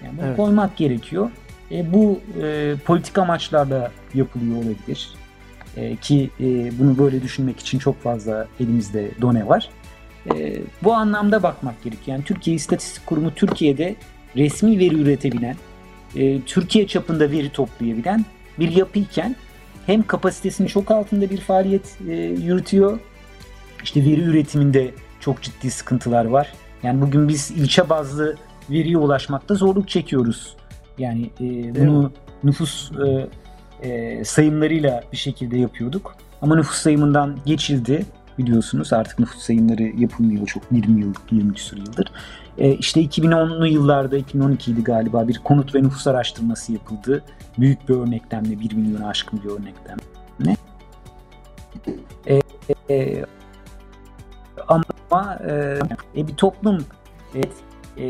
Yani 0.04 0.18
bunu 0.18 0.26
evet. 0.26 0.36
koymak 0.36 0.76
gerekiyor. 0.76 1.30
E, 1.70 1.92
bu 1.92 2.20
e, 2.42 2.74
politik 2.84 3.18
amaçlarla 3.18 3.90
yapılıyor 4.14 4.56
olabilir. 4.56 5.10
E, 5.76 5.96
ki 5.96 6.30
e, 6.40 6.78
bunu 6.78 6.98
böyle 6.98 7.22
düşünmek 7.22 7.60
için 7.60 7.78
çok 7.78 8.02
fazla 8.02 8.48
elimizde 8.60 9.10
done 9.20 9.48
var. 9.48 9.68
E, 10.34 10.58
bu 10.84 10.92
anlamda 10.94 11.42
bakmak 11.42 11.82
gerekiyor. 11.82 12.16
Yani 12.16 12.24
Türkiye 12.24 12.56
İstatistik 12.56 13.06
Kurumu 13.06 13.34
Türkiye'de 13.34 13.96
resmi 14.36 14.78
veri 14.78 14.94
üretebilen, 14.94 15.56
e, 16.16 16.40
Türkiye 16.40 16.86
çapında 16.86 17.30
veri 17.30 17.50
toplayabilen 17.50 18.24
bir 18.58 18.76
yapıyken 18.76 19.36
hem 19.86 20.02
kapasitesinin 20.02 20.68
çok 20.68 20.90
altında 20.90 21.30
bir 21.30 21.40
faaliyet 21.40 21.98
e, 22.08 22.14
yürütüyor. 22.14 22.98
İşte 23.82 24.04
veri 24.04 24.20
üretiminde 24.20 24.90
çok 25.20 25.42
ciddi 25.42 25.70
sıkıntılar 25.70 26.24
var. 26.24 26.52
Yani 26.82 27.00
bugün 27.00 27.28
biz 27.28 27.50
ilçe 27.50 27.88
bazlı 27.88 28.36
veriye 28.70 28.98
ulaşmakta 28.98 29.54
zorluk 29.54 29.88
çekiyoruz. 29.88 30.56
Yani 30.98 31.30
e, 31.40 31.74
bunu 31.74 32.12
nüfus 32.44 32.92
e, 32.92 33.28
e, 33.88 34.24
sayımlarıyla 34.24 35.02
bir 35.12 35.16
şekilde 35.16 35.58
yapıyorduk. 35.58 36.16
Ama 36.42 36.56
nüfus 36.56 36.76
sayımından 36.76 37.36
geçildi 37.46 38.06
biliyorsunuz. 38.38 38.92
Artık 38.92 39.18
nüfus 39.18 39.42
sayımları 39.42 39.82
yapılmıyor 39.82 40.46
çok 40.46 40.62
20 40.70 41.00
yıl, 41.00 41.14
20 41.30 41.54
küsur 41.54 41.76
yıldır. 41.76 42.12
E, 42.58 42.74
işte 42.74 43.00
2010'lu 43.02 43.66
yıllarda, 43.66 44.18
2012'ydi 44.18 44.82
galiba 44.82 45.28
bir 45.28 45.38
konut 45.38 45.74
ve 45.74 45.82
nüfus 45.82 46.06
araştırması 46.06 46.72
yapıldı. 46.72 47.24
Büyük 47.58 47.88
bir 47.88 47.94
örneklemle, 47.94 48.60
1 48.60 48.72
milyon 48.72 49.02
aşkın 49.02 49.40
bir 49.44 49.48
örneklemle. 49.50 50.56
E, 52.26 52.40
e, 52.90 53.24
ama 54.68 55.38
e, 55.48 55.79
e, 56.16 56.26
bir 56.26 56.35
toplum 56.35 56.85
evet, 57.35 57.52
e, 57.98 58.05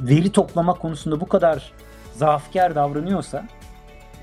veri 0.00 0.32
toplama 0.32 0.74
konusunda 0.74 1.20
bu 1.20 1.28
kadar 1.28 1.72
zaafkar 2.14 2.74
davranıyorsa 2.74 3.46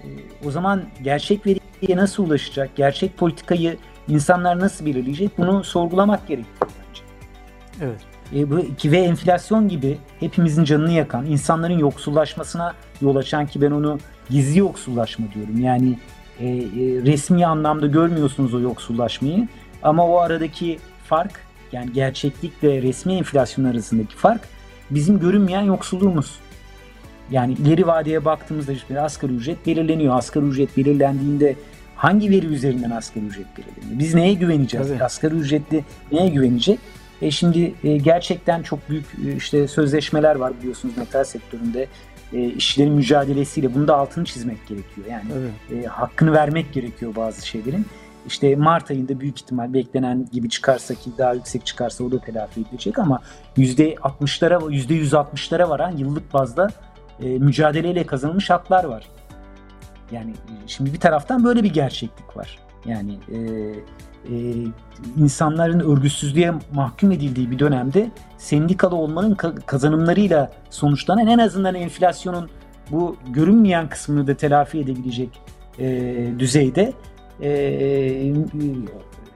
e, 0.04 0.08
o 0.48 0.52
zaman 0.52 0.84
gerçek 1.04 1.46
veriye 1.46 1.98
nasıl 1.98 2.26
ulaşacak, 2.26 2.76
gerçek 2.76 3.18
politikayı 3.18 3.78
insanlar 4.08 4.60
nasıl 4.60 4.86
belirleyecek 4.86 5.38
bunu 5.38 5.64
sorgulamak 5.64 6.28
gerekiyor 6.28 6.58
bence. 6.62 7.04
Evet. 7.82 8.02
E, 8.36 8.52
bu, 8.52 8.76
ki 8.76 8.92
ve 8.92 8.98
enflasyon 8.98 9.68
gibi 9.68 9.98
hepimizin 10.20 10.64
canını 10.64 10.92
yakan, 10.92 11.26
insanların 11.26 11.78
yoksullaşmasına 11.78 12.74
yol 13.02 13.16
açan 13.16 13.48
ki 13.48 13.62
ben 13.62 13.72
onu 13.72 14.00
gizli 14.30 14.60
yoksullaşma 14.60 15.26
diyorum. 15.34 15.60
Yani 15.60 16.00
e, 16.40 16.48
e, 16.48 16.62
resmi 17.06 17.46
anlamda 17.46 17.88
görmüyorsunuz 17.88 18.54
o 18.54 18.60
yoksullaşmayı 18.60 19.48
ama 19.84 20.08
o 20.08 20.18
aradaki 20.18 20.80
fark 21.04 21.32
yani 21.72 21.94
gerçeklikle 21.94 22.82
resmi 22.82 23.14
enflasyon 23.14 23.66
arasındaki 23.66 24.16
fark 24.16 24.42
bizim 24.90 25.20
görünmeyen 25.20 25.62
yoksulluğumuz. 25.62 26.40
Yani 27.32 27.54
ileri 27.54 27.88
vadeye 27.88 28.26
baktığımızda 28.26 28.72
işte 28.72 29.02
asgari 29.02 29.34
ücret 29.34 29.68
belirleniyor. 29.68 30.18
Asgari 30.18 30.46
ücret 30.46 30.78
belirlendiğinde 30.78 31.56
hangi 31.96 32.30
veri 32.30 32.46
üzerinden 32.46 32.90
asgari 32.90 33.26
ücret 33.26 33.48
belirleniyor? 33.58 34.00
Biz 34.00 34.14
neye 34.14 34.34
güveneceğiz? 34.34 34.88
Tabii. 34.88 35.04
Asgari 35.04 35.36
ücretli 35.36 35.86
neye 36.12 36.30
güvenecek? 36.30 36.80
E 37.22 37.32
şimdi 37.32 37.74
e, 37.84 37.98
gerçekten 37.98 38.64
çok 38.64 38.90
büyük 38.90 39.06
e, 39.26 39.36
işte 39.36 39.68
sözleşmeler 39.68 40.36
var 40.36 40.54
biliyorsunuz 40.60 40.98
metal 40.98 41.24
sektöründe. 41.24 41.88
E, 42.34 42.46
işçilerin 42.46 42.94
mücadelesiyle 42.94 43.76
bunu 43.76 43.88
da 43.88 43.98
altını 43.98 44.26
çizmek 44.26 44.68
gerekiyor. 44.68 45.08
Yani 45.10 45.26
e, 45.76 45.88
hakkını 45.88 46.34
vermek 46.34 46.74
gerekiyor 46.74 47.16
bazı 47.16 47.48
şeylerin. 47.48 47.86
İşte 48.30 48.56
Mart 48.56 48.92
ayında 48.92 49.20
büyük 49.20 49.42
ihtimal 49.42 49.74
beklenen 49.74 50.28
gibi 50.32 50.50
çıkarsa 50.50 50.96
ki 50.96 51.12
daha 51.18 51.34
yüksek 51.34 51.66
çıkarsa 51.66 52.04
o 52.04 52.12
da 52.12 52.20
telafi 52.20 52.62
edilecek 52.62 53.00
ama 53.00 53.22
%60'lara 53.58 54.56
%160'lara 54.56 55.70
varan 55.70 55.98
yıllık 55.98 56.34
bazda 56.34 56.68
e, 57.22 57.30
mücadeleyle 57.30 58.06
kazanılmış 58.06 58.50
haklar 58.50 58.84
var. 58.84 59.04
Yani 60.12 60.34
şimdi 60.68 60.94
bir 60.94 61.00
taraftan 61.00 61.44
böyle 61.44 61.64
bir 61.64 61.74
gerçeklik 61.74 62.38
var. 62.38 62.60
Yani 62.86 63.18
e, 63.32 63.38
e, 64.34 64.36
insanların 65.18 65.80
örgütsüzlüğe 65.80 66.54
mahkum 66.74 67.12
edildiği 67.12 67.52
bir 67.52 67.60
dönemde 67.60 68.12
sendikalı 68.38 68.96
olmanın 68.96 69.36
kazanımlarıyla 69.66 70.52
sonuçlanan 70.70 71.28
en 71.28 71.38
azından 71.38 71.76
enflasyonun 71.76 72.50
bu 72.92 73.16
görünmeyen 73.30 73.90
kısmını 73.90 74.28
da 74.28 74.34
telafi 74.34 74.80
edebilecek 74.80 75.30
e, 75.80 76.40
düzeyde 76.40 76.94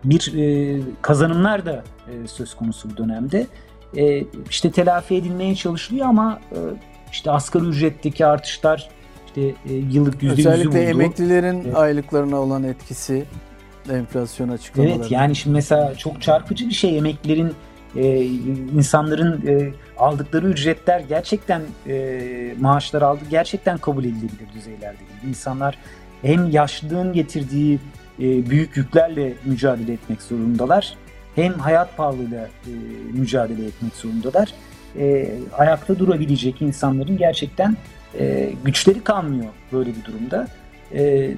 bir 0.03 0.33
e, 0.37 0.79
kazanımlar 1.01 1.65
da 1.65 1.83
e, 2.07 2.27
söz 2.27 2.53
konusu 2.53 2.89
bu 2.89 2.97
dönemde. 2.97 3.47
E, 3.97 4.23
işte 4.49 4.71
telafi 4.71 5.15
edilmeye 5.15 5.55
çalışılıyor 5.55 6.07
ama 6.07 6.39
işte 7.11 7.31
asgari 7.31 7.65
ücretteki 7.65 8.25
artışlar 8.25 8.89
işte 9.27 9.55
yıllık 9.91 10.23
yüzde 10.23 10.41
Özellikle 10.49 10.69
buldu. 10.69 10.77
emeklilerin 10.77 11.61
evet. 11.65 11.77
aylıklarına 11.77 12.37
olan 12.37 12.63
etkisi 12.63 13.25
enflasyon 13.91 14.49
açıklamaları. 14.49 14.95
Evet 14.95 15.11
yani 15.11 15.35
şimdi 15.35 15.53
mesela 15.53 15.95
çok 15.95 16.21
çarpıcı 16.21 16.69
bir 16.69 16.73
şey 16.73 16.97
emeklilerin 16.97 17.53
e, 17.95 18.23
insanların 18.75 19.47
e, 19.47 19.73
aldıkları 19.97 20.47
ücretler 20.47 20.99
gerçekten 20.99 21.61
e, 21.87 22.55
maaşlar 22.59 23.01
aldı 23.01 23.21
gerçekten 23.29 23.77
kabul 23.77 24.03
edilebilir 24.03 24.53
düzeylerde 24.53 24.99
değil. 24.99 25.29
İnsanlar 25.29 25.77
hem 26.23 26.51
yaşlılığın 26.51 27.13
getirdiği 27.13 27.79
e, 28.19 28.49
büyük 28.49 28.77
yüklerle 28.77 29.33
mücadele 29.45 29.93
etmek 29.93 30.21
zorundalar. 30.21 30.97
Hem 31.35 31.53
hayat 31.53 31.97
pahalılığıyla 31.97 32.45
e, 32.45 32.71
mücadele 33.13 33.65
etmek 33.65 33.95
zorundalar. 33.95 34.53
E, 34.97 35.35
ayakta 35.57 35.99
durabilecek 35.99 36.61
insanların 36.61 37.17
gerçekten 37.17 37.77
e, 38.19 38.53
güçleri 38.65 39.03
kalmıyor 39.03 39.49
böyle 39.71 39.89
bir 39.89 40.05
durumda. 40.05 40.47
E, 40.93 41.31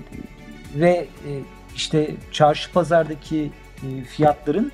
ve 0.76 0.89
e, 1.28 1.32
işte 1.76 2.15
çarşı 2.32 2.71
pazardaki 2.71 3.52
e, 3.84 4.04
fiyatların 4.04 4.71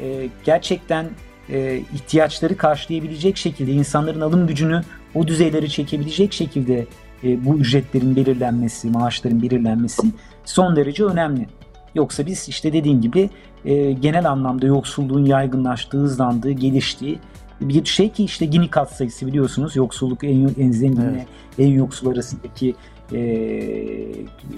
e, 0.00 0.28
gerçekten 0.44 1.06
e, 1.50 1.80
ihtiyaçları 1.94 2.56
karşılayabilecek 2.56 3.36
şekilde 3.36 3.72
insanların 3.72 4.20
alım 4.20 4.46
gücünü 4.46 4.82
o 5.14 5.26
düzeyleri 5.26 5.70
çekebilecek 5.70 6.32
şekilde 6.32 6.86
e, 7.24 7.44
bu 7.44 7.56
ücretlerin 7.56 8.16
belirlenmesi, 8.16 8.90
maaşların 8.90 9.42
belirlenmesi 9.42 10.02
son 10.44 10.76
derece 10.76 11.04
önemli. 11.04 11.46
Yoksa 11.94 12.26
biz 12.26 12.48
işte 12.48 12.72
dediğim 12.72 13.00
gibi 13.00 13.30
e, 13.64 13.92
genel 13.92 14.30
anlamda 14.30 14.66
yoksulluğun 14.66 15.24
yaygınlaştığı, 15.24 15.98
hızlandığı, 15.98 16.50
geliştiği 16.50 17.18
bir 17.60 17.84
şey 17.84 18.08
ki 18.08 18.24
işte 18.24 18.46
Gini 18.46 18.70
katsayısı 18.70 19.26
biliyorsunuz 19.26 19.76
yoksulluk 19.76 20.24
en, 20.24 20.50
en 20.58 20.70
zenginle 20.70 21.10
evet. 21.14 21.26
en 21.58 21.68
yoksul 21.68 22.12
arasındaki 22.12 22.74
e, 23.12 23.18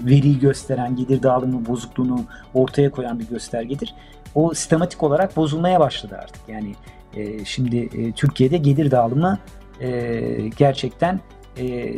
veriyi 0.05 0.39
gösteren, 0.39 0.95
gelir 0.95 1.23
dağılımı 1.23 1.65
bozukluğunu 1.65 2.23
ortaya 2.53 2.91
koyan 2.91 3.19
bir 3.19 3.27
göstergedir. 3.27 3.95
O 4.35 4.53
sistematik 4.53 5.03
olarak 5.03 5.37
bozulmaya 5.37 5.79
başladı 5.79 6.17
artık. 6.21 6.41
Yani 6.49 6.75
e, 7.15 7.45
şimdi 7.45 7.77
e, 7.77 8.11
Türkiye'de 8.11 8.57
gelir 8.57 8.91
dağılımı 8.91 9.39
e, 9.81 10.21
gerçekten 10.57 11.19
e, 11.59 11.95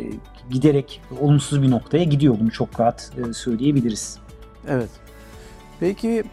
giderek 0.50 1.00
olumsuz 1.20 1.62
bir 1.62 1.70
noktaya 1.70 2.04
gidiyor. 2.04 2.36
Bunu 2.40 2.50
çok 2.50 2.80
rahat 2.80 3.12
e, 3.18 3.32
söyleyebiliriz. 3.32 4.18
Evet. 4.68 4.90
Peki 5.80 6.24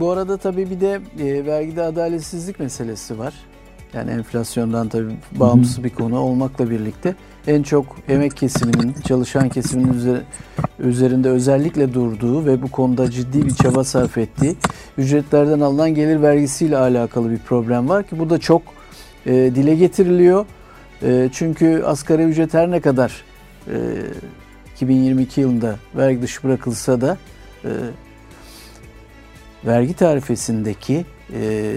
bu 0.00 0.10
arada 0.10 0.36
tabii 0.36 0.70
bir 0.70 0.80
de 0.80 1.00
e, 1.20 1.46
vergide 1.46 1.82
adaletsizlik 1.82 2.60
meselesi 2.60 3.18
var. 3.18 3.34
Yani 3.94 4.10
enflasyondan 4.10 4.88
tabii 4.88 5.12
bağımsız 5.32 5.84
bir 5.84 5.90
konu 5.90 6.18
olmakla 6.18 6.70
birlikte 6.70 7.14
en 7.46 7.62
çok 7.62 7.86
emek 8.08 8.36
kesiminin, 8.36 8.92
çalışan 8.92 9.48
kesimin 9.48 10.22
üzerinde 10.78 11.28
özellikle 11.28 11.94
durduğu 11.94 12.46
ve 12.46 12.62
bu 12.62 12.70
konuda 12.70 13.10
ciddi 13.10 13.46
bir 13.46 13.54
çaba 13.54 13.84
sarf 13.84 14.18
ettiği 14.18 14.56
ücretlerden 14.98 15.60
alınan 15.60 15.94
gelir 15.94 16.22
vergisiyle 16.22 16.78
alakalı 16.78 17.30
bir 17.30 17.38
problem 17.38 17.88
var 17.88 18.06
ki 18.06 18.18
bu 18.18 18.30
da 18.30 18.38
çok 18.38 18.62
e, 19.26 19.32
dile 19.32 19.74
getiriliyor. 19.74 20.46
E, 21.02 21.28
çünkü 21.32 21.82
asgari 21.82 22.22
ücret 22.22 22.54
her 22.54 22.70
ne 22.70 22.80
kadar 22.80 23.24
e, 23.68 23.74
2022 24.74 25.40
yılında 25.40 25.76
vergi 25.96 26.22
dışı 26.22 26.42
bırakılsa 26.42 27.00
da 27.00 27.18
e, 27.64 27.70
vergi 29.66 29.94
tarifesindeki 29.94 31.04
e, 31.32 31.72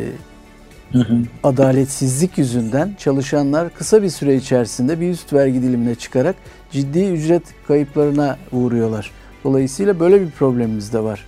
hı 0.92 1.00
hı. 1.00 1.18
adaletsizlik 1.44 2.38
yüzünden 2.38 2.96
çalışanlar 3.00 3.74
kısa 3.74 4.04
bir 4.04 4.10
süre 4.10 4.36
içerisinde 4.36 5.00
bir 5.00 5.10
üst 5.10 5.34
vergi 5.34 5.62
dilimine 5.62 5.96
çıkarak 5.96 6.36
ciddi 6.72 7.00
ücret 7.00 7.44
kayıplarına 7.68 8.38
uğruyorlar. 8.52 9.12
Dolayısıyla 9.44 10.00
böyle 10.00 10.22
bir 10.22 10.32
problemimiz 10.32 10.94
de 10.94 11.00
var. 11.00 11.26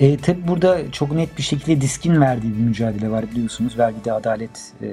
E, 0.00 0.16
tabi 0.16 0.48
burada 0.48 0.92
çok 0.92 1.12
net 1.12 1.38
bir 1.38 1.42
şekilde 1.42 1.80
diskin 1.80 2.20
verdiği 2.20 2.54
bir 2.54 2.62
mücadele 2.62 3.10
var 3.10 3.30
biliyorsunuz. 3.30 3.78
Vergide 3.78 4.12
adalet 4.12 4.72
e, 4.82 4.88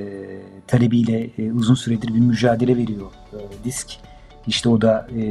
talebiyle 0.68 1.30
e, 1.38 1.52
uzun 1.52 1.76
süredir 1.76 2.08
bir 2.08 2.20
mücadele 2.20 2.78
veriyor 2.78 3.12
e, 3.34 3.64
disk. 3.64 3.98
İşte 4.48 4.70
o 4.70 4.82
da 4.82 5.08
e, 5.12 5.22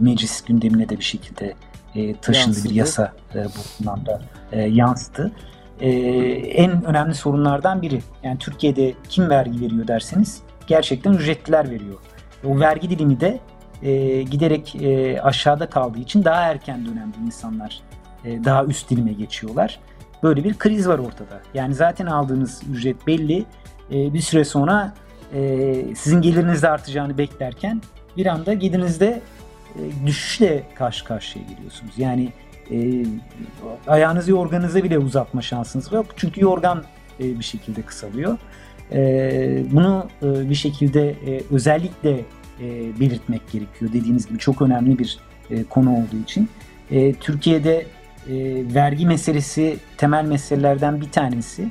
meclis 0.00 0.44
gündemine 0.44 0.88
de 0.88 0.98
bir 0.98 1.04
şekilde 1.04 1.54
e, 1.94 2.14
taşındı 2.16 2.46
yansıdı. 2.46 2.68
bir 2.68 2.74
yasa 2.74 3.12
e, 3.34 3.44
bu 3.44 3.88
anlamda 3.90 4.22
e, 4.52 4.62
yansıdı. 4.62 5.32
E, 5.80 5.90
en 5.90 6.84
önemli 6.84 7.14
sorunlardan 7.14 7.82
biri. 7.82 8.02
Yani 8.22 8.38
Türkiye'de 8.38 8.94
kim 9.08 9.30
vergi 9.30 9.60
veriyor 9.60 9.88
derseniz 9.88 10.42
gerçekten 10.66 11.12
ücretliler 11.12 11.70
veriyor. 11.70 11.98
O 12.44 12.60
vergi 12.60 12.90
dilimi 12.90 13.20
de 13.20 13.40
e, 13.82 14.22
giderek 14.22 14.76
e, 14.76 15.20
aşağıda 15.22 15.70
kaldığı 15.70 15.98
için 15.98 16.24
daha 16.24 16.40
erken 16.40 16.86
dönemde 16.86 17.16
insanlar 17.26 17.82
daha 18.24 18.64
üst 18.64 18.90
dilime 18.90 19.12
geçiyorlar. 19.12 19.80
Böyle 20.22 20.44
bir 20.44 20.54
kriz 20.54 20.88
var 20.88 20.98
ortada. 20.98 21.40
Yani 21.54 21.74
zaten 21.74 22.06
aldığınız 22.06 22.62
ücret 22.72 23.06
belli. 23.06 23.44
E, 23.90 24.14
bir 24.14 24.20
süre 24.20 24.44
sonra 24.44 24.94
e, 25.34 25.74
sizin 25.96 26.22
geliriniz 26.22 26.62
de 26.62 26.68
artacağını 26.68 27.18
beklerken 27.18 27.82
bir 28.16 28.26
anda 28.26 28.54
gelirinizde 28.54 29.22
e, 29.74 30.06
düşüşle 30.06 30.62
karşı 30.74 31.04
karşıya 31.04 31.44
geliyorsunuz. 31.44 31.92
Yani 31.96 32.32
e, 32.70 33.04
ayağınızı 33.86 34.30
yorganınıza 34.30 34.82
bile 34.82 34.98
uzatma 34.98 35.42
şansınız 35.42 35.92
yok. 35.92 36.06
Çünkü 36.16 36.40
yorgan 36.40 36.84
e, 37.20 37.38
bir 37.38 37.44
şekilde 37.44 37.82
kısalıyor. 37.82 38.38
E, 38.92 39.64
bunu 39.72 40.08
e, 40.22 40.50
bir 40.50 40.54
şekilde 40.54 41.10
e, 41.10 41.42
özellikle 41.50 42.24
e, 42.60 43.00
belirtmek 43.00 43.52
gerekiyor. 43.52 43.92
Dediğiniz 43.92 44.26
gibi 44.26 44.38
çok 44.38 44.62
önemli 44.62 44.98
bir 44.98 45.18
e, 45.50 45.64
konu 45.64 45.92
olduğu 45.92 46.22
için. 46.22 46.48
E, 46.90 47.12
Türkiye'de 47.12 47.86
e, 48.28 48.34
vergi 48.74 49.06
meselesi 49.06 49.76
temel 49.96 50.24
meselelerden 50.24 51.00
bir 51.00 51.10
tanesi. 51.10 51.70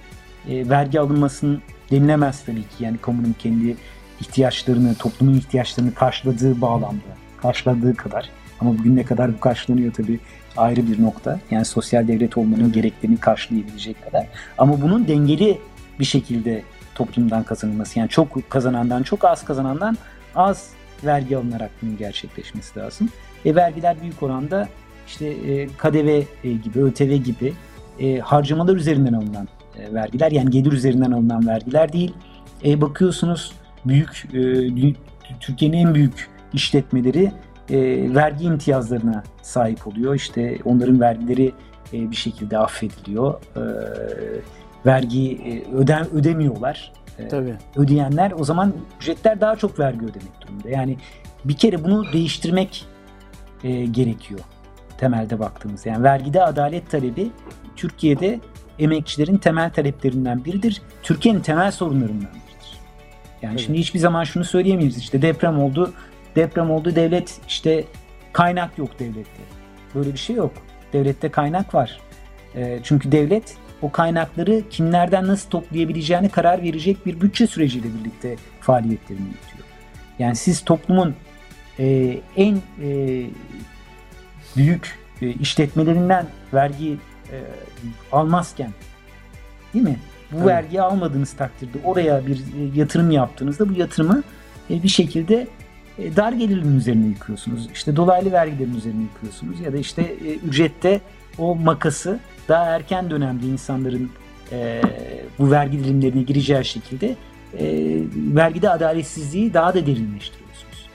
E, 0.49 0.69
vergi 0.69 0.99
alınmasının 0.99 1.61
denilemez 1.91 2.43
tabii 2.45 2.61
ki. 2.61 2.83
Yani 2.83 2.97
kamunun 2.97 3.35
kendi 3.39 3.75
ihtiyaçlarını, 4.19 4.95
toplumun 4.95 5.33
ihtiyaçlarını 5.33 5.93
karşıladığı 5.93 6.61
bağlamda, 6.61 7.17
karşıladığı 7.41 7.95
kadar. 7.95 8.29
Ama 8.59 8.77
bugün 8.77 8.95
ne 8.95 9.03
kadar 9.03 9.33
bu 9.33 9.39
karşılanıyor 9.39 9.93
tabii 9.93 10.19
ayrı 10.57 10.87
bir 10.87 11.01
nokta. 11.01 11.39
Yani 11.51 11.65
sosyal 11.65 12.07
devlet 12.07 12.37
olmanın 12.37 12.71
gereklerini 12.71 13.17
karşılayabilecek 13.17 14.05
kadar. 14.05 14.27
Ama 14.57 14.81
bunun 14.81 15.07
dengeli 15.07 15.59
bir 15.99 16.05
şekilde 16.05 16.63
toplumdan 16.95 17.43
kazanılması. 17.43 17.99
Yani 17.99 18.09
çok 18.09 18.49
kazanandan 18.49 19.03
çok 19.03 19.25
az 19.25 19.45
kazanandan 19.45 19.97
az 20.35 20.69
vergi 21.05 21.37
alınarak 21.37 21.71
bunun 21.81 21.97
gerçekleşmesi 21.97 22.79
lazım. 22.79 23.09
E 23.45 23.55
vergiler 23.55 24.01
büyük 24.01 24.23
oranda 24.23 24.67
işte 25.07 25.27
e, 25.27 25.67
KDV 25.67 26.23
e, 26.43 26.53
gibi, 26.53 26.79
ÖTV 26.79 27.13
gibi 27.15 27.53
e, 27.99 28.19
harcamalar 28.19 28.75
üzerinden 28.75 29.13
alınan 29.13 29.47
e, 29.79 29.93
vergiler. 29.93 30.31
Yani 30.31 30.49
gelir 30.49 30.71
üzerinden 30.71 31.11
alınan 31.11 31.47
vergiler 31.47 31.93
değil. 31.93 32.13
E, 32.65 32.81
bakıyorsunuz 32.81 33.53
büyük 33.85 34.25
e, 34.33 34.93
Türkiye'nin 35.39 35.77
en 35.77 35.95
büyük 35.95 36.29
işletmeleri 36.53 37.31
e, 37.69 37.77
vergi 38.15 38.45
imtiyazlarına 38.45 39.23
sahip 39.41 39.87
oluyor. 39.87 40.15
İşte 40.15 40.57
onların 40.65 41.01
vergileri 41.01 41.51
e, 41.93 42.11
bir 42.11 42.15
şekilde 42.15 42.57
affediliyor. 42.57 43.33
E, 43.33 43.61
vergi 44.85 45.31
e, 45.31 45.75
öden 45.75 46.13
ödemiyorlar. 46.13 46.91
E, 47.19 47.27
Tabii. 47.27 47.55
Ödeyenler 47.75 48.31
o 48.31 48.43
zaman 48.43 48.73
ücretler 48.99 49.41
daha 49.41 49.55
çok 49.55 49.79
vergi 49.79 50.05
ödemek 50.05 50.41
durumunda. 50.41 50.69
Yani 50.69 50.97
bir 51.45 51.57
kere 51.57 51.83
bunu 51.83 52.13
değiştirmek 52.13 52.85
e, 53.63 53.85
gerekiyor 53.85 54.39
temelde 54.97 55.39
baktığımız. 55.39 55.85
Yani 55.85 56.03
vergide 56.03 56.43
adalet 56.43 56.91
talebi 56.91 57.31
Türkiye'de 57.75 58.39
emekçilerin 58.79 59.37
temel 59.37 59.69
taleplerinden 59.69 60.45
biridir. 60.45 60.81
Türkiye'nin 61.03 61.41
temel 61.41 61.71
sorunlarından 61.71 62.19
biridir. 62.19 62.79
Yani 63.41 63.53
evet. 63.53 63.65
şimdi 63.65 63.79
hiçbir 63.79 63.99
zaman 63.99 64.23
şunu 64.23 64.43
söyleyemeyiz. 64.43 64.97
İşte 64.97 65.21
deprem 65.21 65.59
oldu, 65.59 65.93
deprem 66.35 66.71
oldu 66.71 66.95
devlet 66.95 67.39
işte 67.47 67.83
kaynak 68.33 68.77
yok 68.77 68.99
devlette. 68.99 69.41
Böyle 69.95 70.13
bir 70.13 70.17
şey 70.17 70.35
yok. 70.35 70.53
Devlette 70.93 71.29
kaynak 71.29 71.75
var. 71.75 71.99
E, 72.55 72.79
çünkü 72.83 73.11
devlet 73.11 73.57
o 73.81 73.91
kaynakları 73.91 74.63
kimlerden 74.69 75.27
nasıl 75.27 75.49
toplayabileceğini 75.49 76.29
karar 76.29 76.61
verecek 76.61 77.05
bir 77.05 77.21
bütçe 77.21 77.47
süreciyle 77.47 77.87
birlikte 77.99 78.35
faaliyetlerini 78.59 79.25
yürütüyor. 79.25 79.63
Yani 80.19 80.35
siz 80.35 80.65
toplumun 80.65 81.15
e, 81.79 82.17
en 82.35 82.55
e, 82.83 83.21
büyük 84.57 84.99
e, 85.21 85.29
işletmelerinden 85.29 86.25
vergi 86.53 86.97
e, 87.31 87.37
almazken 88.11 88.71
değil 89.73 89.85
mi? 89.85 89.99
Bu 90.31 90.37
evet. 90.37 90.47
vergiyi 90.47 90.81
almadığınız 90.81 91.33
takdirde 91.33 91.77
oraya 91.83 92.27
bir 92.27 92.37
e, 92.37 92.39
yatırım 92.75 93.11
yaptığınızda 93.11 93.69
bu 93.69 93.73
yatırımı 93.73 94.23
bir 94.69 94.89
şekilde 94.89 95.47
dar 95.97 96.33
gelirin 96.33 96.77
üzerine 96.77 97.07
yıkıyorsunuz. 97.07 97.69
İşte 97.73 97.95
dolaylı 97.95 98.31
vergilerin 98.31 98.75
üzerine 98.75 99.01
yıkıyorsunuz 99.01 99.59
ya 99.59 99.73
da 99.73 99.77
işte 99.77 100.15
ücrette 100.47 101.01
o 101.37 101.55
makası 101.55 102.19
daha 102.47 102.65
erken 102.65 103.09
dönemde 103.09 103.45
insanların 103.45 104.09
bu 105.39 105.51
vergi 105.51 105.79
dilimlerine 105.79 106.21
gireceği 106.21 106.65
şekilde 106.65 107.15
vergide 108.15 108.69
adaletsizliği 108.69 109.53
daha 109.53 109.73
da 109.73 109.85
derinleştiriyorsunuz. 109.85 110.89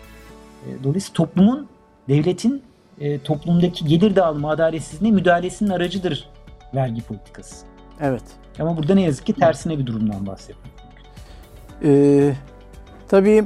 Dolayısıyla 0.85 1.15
toplumun, 1.15 1.69
devletin 2.09 2.63
e, 3.01 3.19
toplumdaki 3.19 3.85
gelir 3.85 4.17
dağılımı 4.17 4.51
adaletsizliğine 4.51 5.15
müdahalesinin 5.15 5.71
aracıdır 5.71 6.29
vergi 6.75 7.03
politikası. 7.03 7.67
Evet. 8.01 8.23
Ama 8.59 8.77
burada 8.77 8.95
ne 8.95 9.03
yazık 9.03 9.27
ki 9.27 9.33
tersine 9.33 9.79
bir 9.79 9.87
durumdan 9.87 10.27
bahsediyoruz. 10.27 10.71
Ee, 11.85 12.35
tabii 13.09 13.45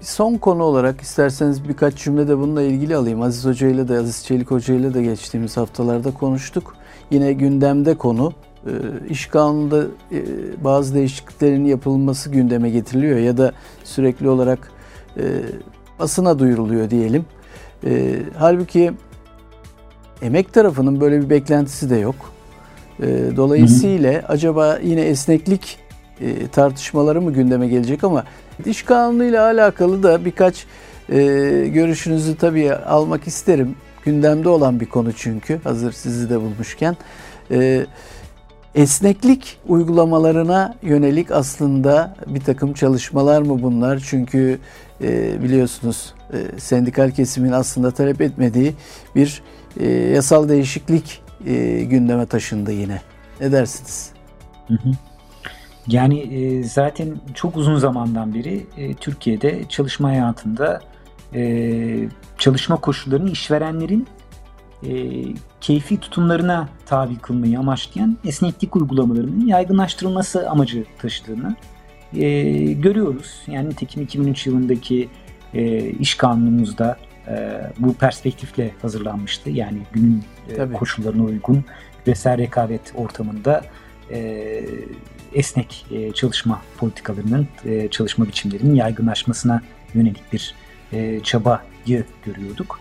son 0.00 0.34
konu 0.34 0.62
olarak 0.62 1.00
isterseniz 1.00 1.68
birkaç 1.68 1.94
cümle 1.94 2.28
de 2.28 2.38
bununla 2.38 2.62
ilgili 2.62 2.96
alayım. 2.96 3.22
Aziz 3.22 3.44
Hoca 3.44 3.68
ile 3.68 3.88
de 3.88 3.98
Aziz 3.98 4.24
Çelik 4.24 4.50
Hoca 4.50 4.74
ile 4.74 4.94
de 4.94 5.02
geçtiğimiz 5.02 5.56
haftalarda 5.56 6.14
konuştuk. 6.14 6.76
Yine 7.10 7.32
gündemde 7.32 7.94
konu 7.94 8.32
e, 8.66 8.72
iş 9.08 9.26
kanununda 9.26 9.84
e, 10.12 10.24
bazı 10.64 10.94
değişikliklerin 10.94 11.64
yapılması 11.64 12.30
gündeme 12.30 12.70
getiriliyor 12.70 13.18
ya 13.18 13.36
da 13.36 13.52
sürekli 13.84 14.28
olarak 14.28 14.72
e, 15.16 15.22
basına 15.98 16.38
duyuruluyor 16.38 16.90
diyelim. 16.90 17.24
Halbuki 18.38 18.92
emek 20.22 20.52
tarafının 20.52 21.00
böyle 21.00 21.20
bir 21.20 21.30
beklentisi 21.30 21.90
de 21.90 21.96
yok. 21.96 22.32
Dolayısıyla 23.36 24.12
hı 24.12 24.16
hı. 24.16 24.26
acaba 24.28 24.78
yine 24.82 25.00
esneklik 25.00 25.78
tartışmaları 26.52 27.22
mı 27.22 27.32
gündeme 27.32 27.68
gelecek 27.68 28.04
ama 28.04 28.24
iş 28.66 28.82
kanunu 28.82 29.24
ile 29.24 29.40
alakalı 29.40 30.02
da 30.02 30.24
birkaç 30.24 30.66
görüşünüzü 31.72 32.36
tabii 32.36 32.74
almak 32.74 33.26
isterim. 33.26 33.74
Gündemde 34.04 34.48
olan 34.48 34.80
bir 34.80 34.86
konu 34.86 35.12
çünkü 35.12 35.60
hazır 35.64 35.92
sizi 35.92 36.30
de 36.30 36.40
bulmuşken. 36.40 36.96
Ee, 37.50 37.86
esneklik 38.74 39.58
uygulamalarına 39.68 40.74
yönelik 40.82 41.30
aslında 41.30 42.16
bir 42.26 42.40
takım 42.40 42.72
çalışmalar 42.72 43.42
mı 43.42 43.62
bunlar? 43.62 44.02
Çünkü 44.08 44.58
e, 45.02 45.42
biliyorsunuz 45.42 46.14
e, 46.32 46.60
sendikal 46.60 47.10
kesimin 47.10 47.52
aslında 47.52 47.90
talep 47.90 48.20
etmediği 48.20 48.74
bir 49.16 49.42
e, 49.80 49.88
yasal 49.88 50.48
değişiklik 50.48 51.22
e, 51.46 51.84
gündeme 51.84 52.26
taşındı 52.26 52.72
yine. 52.72 53.00
Ne 53.40 53.52
dersiniz? 53.52 54.10
Hı 54.68 54.74
hı. 54.74 54.90
Yani 55.86 56.18
e, 56.20 56.62
zaten 56.62 57.20
çok 57.34 57.56
uzun 57.56 57.76
zamandan 57.76 58.34
beri 58.34 58.66
e, 58.76 58.94
Türkiye'de 58.94 59.64
çalışma 59.68 60.08
hayatında 60.08 60.80
e, 61.34 62.08
çalışma 62.38 62.76
koşullarını 62.76 63.30
işverenlerin 63.30 64.06
e, 64.82 65.22
keyfi 65.60 66.00
tutumlarına 66.00 66.68
tabi 66.86 67.18
kılmayı 67.18 67.58
amaçlayan 67.58 68.18
esneklik 68.24 68.76
uygulamalarının 68.76 69.46
yaygınlaştırılması 69.46 70.50
amacı 70.50 70.84
taşıdığını 70.98 71.56
e, 72.14 72.42
görüyoruz. 72.72 73.42
Yani 73.46 73.68
nitekim 73.68 74.02
2003 74.02 74.46
yılındaki 74.46 75.08
e, 75.54 75.90
iş 75.90 76.14
kanunumuzda 76.14 76.96
e, 77.28 77.60
bu 77.78 77.94
perspektifle 77.94 78.70
hazırlanmıştı. 78.82 79.50
Yani 79.50 79.78
günün 79.92 80.24
e, 80.56 80.72
koşullarına 80.72 81.22
uygun 81.22 81.64
küresel 82.04 82.38
rekabet 82.38 82.92
ortamında 82.94 83.64
e, 84.10 84.60
esnek 85.34 85.86
e, 85.90 86.12
çalışma 86.12 86.62
politikalarının, 86.76 87.48
e, 87.64 87.88
çalışma 87.88 88.28
biçimlerinin 88.28 88.74
yaygınlaşmasına 88.74 89.62
yönelik 89.94 90.32
bir 90.32 90.54
e, 90.92 91.20
çabayı 91.20 92.04
görüyorduk. 92.24 92.80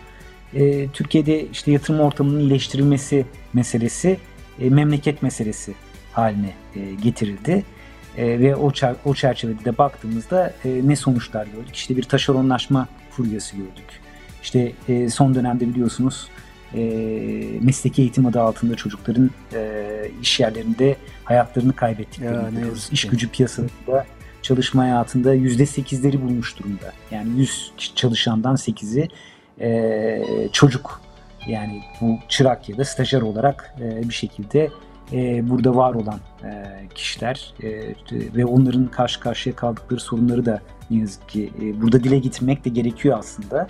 E, 0.53 0.87
Türkiye'de 0.87 1.47
işte 1.47 1.71
yatırım 1.71 1.99
ortamının 1.99 2.39
iyileştirilmesi 2.39 3.25
meselesi 3.53 4.17
e, 4.59 4.69
memleket 4.69 5.23
meselesi 5.23 5.73
haline 6.11 6.53
e, 6.75 6.79
getirildi. 7.03 7.63
E, 8.17 8.39
ve 8.39 8.55
o, 8.55 8.71
o 9.05 9.13
çerçevede 9.13 9.65
de 9.65 9.77
baktığımızda 9.77 10.53
e, 10.65 10.81
ne 10.83 10.95
sonuçlar 10.95 11.47
gördük? 11.47 11.75
İşte 11.75 11.97
bir 11.97 12.03
taşeronlaşma 12.03 12.87
furyası 13.11 13.55
gördük. 13.55 14.01
İşte 14.43 14.71
e, 14.87 15.09
son 15.09 15.35
dönemde 15.35 15.69
biliyorsunuz 15.69 16.27
e, 16.73 16.79
mesleki 17.61 18.01
eğitim 18.01 18.25
adı 18.25 18.41
altında 18.41 18.75
çocukların 18.75 19.31
e, 19.53 20.11
iş 20.21 20.39
yerlerinde 20.39 20.95
hayatlarını 21.23 21.75
kaybettiklerini 21.75 22.43
ya, 22.43 22.51
biliyoruz. 22.51 22.89
İş 22.91 23.07
gücü 23.07 23.29
piyasasında 23.29 24.05
çalışma 24.41 24.83
hayatında 24.83 25.33
yüzde 25.33 25.65
sekizleri 25.65 26.21
bulmuş 26.21 26.59
durumda. 26.59 26.93
Yani 27.11 27.39
100 27.39 27.71
çalışandan 27.95 28.55
8'i 28.55 29.09
e, 29.61 30.49
çocuk. 30.51 31.01
Yani 31.47 31.81
bu 32.01 32.19
çırak 32.29 32.69
ya 32.69 32.77
da 32.77 32.85
stajyer 32.85 33.21
olarak 33.21 33.75
e, 33.81 34.09
bir 34.09 34.13
şekilde 34.13 34.69
e, 35.13 35.49
burada 35.49 35.75
var 35.75 35.93
olan 35.93 36.19
e, 36.43 36.63
kişiler 36.95 37.53
e, 37.63 37.69
ve 38.35 38.45
onların 38.45 38.87
karşı 38.87 39.19
karşıya 39.19 39.55
kaldıkları 39.55 39.99
sorunları 39.99 40.45
da 40.45 40.61
ne 40.91 40.97
yazık 40.97 41.29
ki 41.29 41.51
e, 41.61 41.81
burada 41.81 42.03
dile 42.03 42.19
getirmek 42.19 42.65
de 42.65 42.69
gerekiyor 42.69 43.19
aslında. 43.19 43.67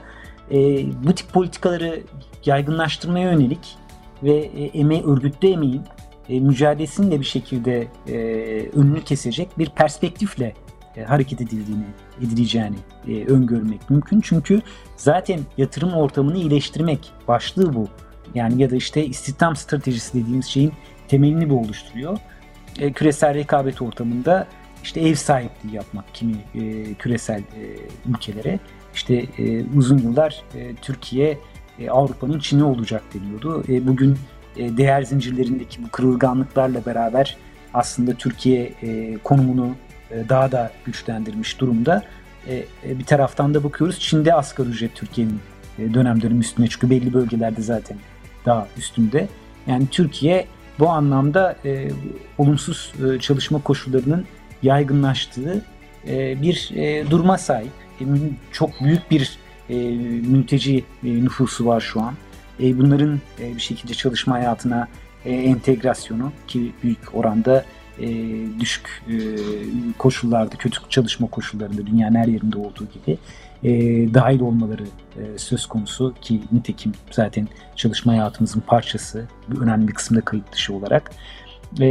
E, 0.52 0.86
bu 1.04 1.14
tip 1.14 1.34
politikaları 1.34 2.04
yaygınlaştırmaya 2.46 3.32
yönelik 3.32 3.78
ve 4.24 4.36
e, 4.36 4.64
emeği 4.64 5.04
örgütlü 5.04 5.48
emeğin 5.48 5.82
e, 6.30 6.40
mücadelesinin 6.40 7.12
de 7.12 7.20
bir 7.20 7.26
şekilde 7.26 7.88
e, 8.08 8.16
önünü 8.70 9.04
kesecek 9.04 9.58
bir 9.58 9.70
perspektifle 9.70 10.54
e, 10.98 11.04
hareket 11.04 11.42
edildiğini, 11.42 11.86
edileceğini 12.22 12.78
e, 13.08 13.26
öngörmek 13.26 13.90
mümkün. 13.90 14.22
Çünkü 14.22 14.62
zaten 14.96 15.40
yatırım 15.58 15.94
ortamını 15.94 16.38
iyileştirmek 16.38 17.12
başlığı 17.28 17.74
bu. 17.74 17.88
Yani 18.36 18.62
ya 18.62 18.70
da 18.70 18.76
işte 18.76 19.06
istihdam 19.06 19.56
stratejisi 19.56 20.14
dediğimiz 20.14 20.46
şeyin 20.46 20.74
temelini 21.10 21.50
bu 21.50 21.60
oluşturuyor. 21.60 22.18
E, 22.80 22.92
küresel 22.92 23.34
rekabet 23.34 23.82
ortamında 23.82 24.48
işte 24.84 25.02
ev 25.02 25.16
sahipliği 25.16 25.76
yapmak 25.76 26.16
kimi 26.16 26.36
e, 26.56 26.94
küresel 26.94 27.40
e, 27.40 27.64
ülkelere. 28.10 28.60
İşte 28.94 29.26
e, 29.38 29.66
uzun 29.78 29.98
yıllar 29.98 30.44
e, 30.56 30.76
Türkiye 30.76 31.38
e, 31.80 31.90
Avrupa'nın 31.90 32.40
Çin'i 32.40 32.64
olacak 32.64 33.04
deniyordu. 33.14 33.64
E, 33.70 33.88
bugün 33.88 34.18
e, 34.58 34.78
değer 34.78 35.02
zincirlerindeki 35.02 35.84
bu 35.84 35.90
kırılganlıklarla 35.90 36.86
beraber 36.86 37.38
aslında 37.74 38.14
Türkiye 38.14 38.74
e, 38.84 39.18
konumunu 39.18 39.76
e, 40.12 40.30
daha 40.30 40.52
da 40.52 40.72
güçlendirmiş 40.86 41.60
durumda. 41.60 42.04
E, 42.48 42.66
e, 42.86 43.00
bir 43.00 43.06
taraftan 43.06 43.54
da 43.54 43.64
bakıyoruz 43.64 44.00
Çin'de 44.00 44.34
asgari 44.34 44.70
ücret 44.70 44.96
Türkiye'nin 44.96 45.40
e, 45.80 45.94
dönem 45.94 46.22
dönem 46.22 46.40
üstüne 46.40 46.68
çünkü 46.68 46.90
belli 46.90 47.14
bölgelerde 47.14 47.62
zaten 47.62 47.98
daha 48.46 48.68
üstünde. 48.78 49.28
Yani 49.68 49.88
Türkiye 49.88 50.48
bu 50.80 50.90
anlamda 50.90 51.56
e, 51.66 51.92
olumsuz 52.38 52.94
e, 53.06 53.20
çalışma 53.20 53.62
koşullarının 53.64 54.26
yaygınlaştığı 54.64 55.66
e, 56.08 56.42
bir 56.42 56.72
e, 56.76 57.12
duruma 57.12 57.38
sahip. 57.38 57.72
E, 58.02 58.04
çok 58.52 58.82
büyük 58.82 59.12
bir 59.12 59.38
e, 59.70 59.76
mülteci 60.28 60.84
e, 61.04 61.24
nüfusu 61.24 61.66
var 61.66 61.82
şu 61.82 62.02
an. 62.02 62.14
E, 62.60 62.80
bunların 62.80 63.20
e, 63.40 63.56
bir 63.56 63.62
şekilde 63.62 63.94
çalışma 63.94 64.36
hayatına 64.36 64.88
e, 65.26 65.32
entegrasyonu 65.32 66.32
ki 66.48 66.72
büyük 66.84 67.16
oranda 67.16 67.66
e, 68.02 68.10
düşük 68.60 69.04
e, 69.10 69.16
koşullarda, 69.98 70.56
kötü 70.56 70.80
çalışma 70.90 71.28
koşullarında 71.28 71.86
dünyanın 71.86 72.16
her 72.16 72.28
yerinde 72.28 72.58
olduğu 72.58 72.88
gibi 72.94 73.18
e, 73.64 73.70
dahil 74.14 74.40
olmaları 74.40 74.84
e, 75.18 75.38
söz 75.38 75.66
konusu 75.66 76.14
ki 76.22 76.42
nitekim 76.52 76.92
zaten 77.12 77.48
çalışma 77.76 78.14
hayatımızın 78.14 78.60
parçası, 78.60 79.28
bir 79.48 79.58
önemli 79.58 79.88
bir 79.88 79.94
kısımda 79.94 80.22
kayıt 80.22 80.52
dışı 80.54 80.74
olarak 80.74 81.12
e, 81.80 81.88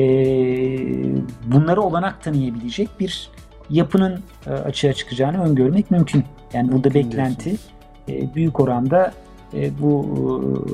bunları 1.47 1.81
olanak 1.81 2.23
tanıyabilecek 2.23 2.89
bir 3.01 3.31
yapının 3.71 4.21
e, 4.47 4.51
açığa 4.51 4.93
çıkacağını 4.93 5.45
öngörmek 5.45 5.91
mümkün. 5.91 6.25
Yani 6.53 6.73
burada 6.73 6.89
mümkün 6.89 7.11
beklenti 7.11 7.57
e, 8.09 8.35
büyük 8.35 8.61
oranda 8.61 9.13
e, 9.55 9.79
bu 9.81 10.07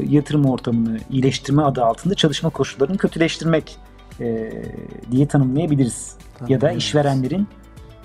e, 0.03 0.15
yatırım 0.15 0.47
ortamını 0.47 0.99
iyileştirme 1.11 1.63
adı 1.63 1.85
altında 1.85 2.15
çalışma 2.15 2.51
koşullarını 2.51 2.99
kötüleştirmek 2.99 3.77
e, 4.21 4.53
diye 5.11 5.27
tanımlayabiliriz. 5.27 6.17
Tamam, 6.39 6.53
ya 6.53 6.61
da 6.61 6.73
işverenlerin 6.73 7.49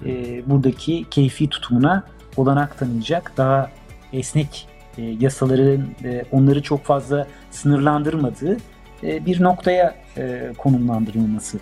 e, 0.05 0.41
buradaki 0.49 1.05
keyfi 1.11 1.49
tutumuna 1.49 2.03
olanak 2.37 2.79
tanıyacak 2.79 3.31
daha 3.37 3.71
esnek 4.13 4.67
e, 4.97 5.01
yasaların 5.01 5.85
e, 6.03 6.25
onları 6.31 6.63
çok 6.63 6.83
fazla 6.83 7.27
sınırlandırmadığı 7.51 8.57
e, 9.03 9.25
bir 9.25 9.43
noktaya 9.43 9.95
e, 10.17 10.53
konumlandırılması 10.57 11.59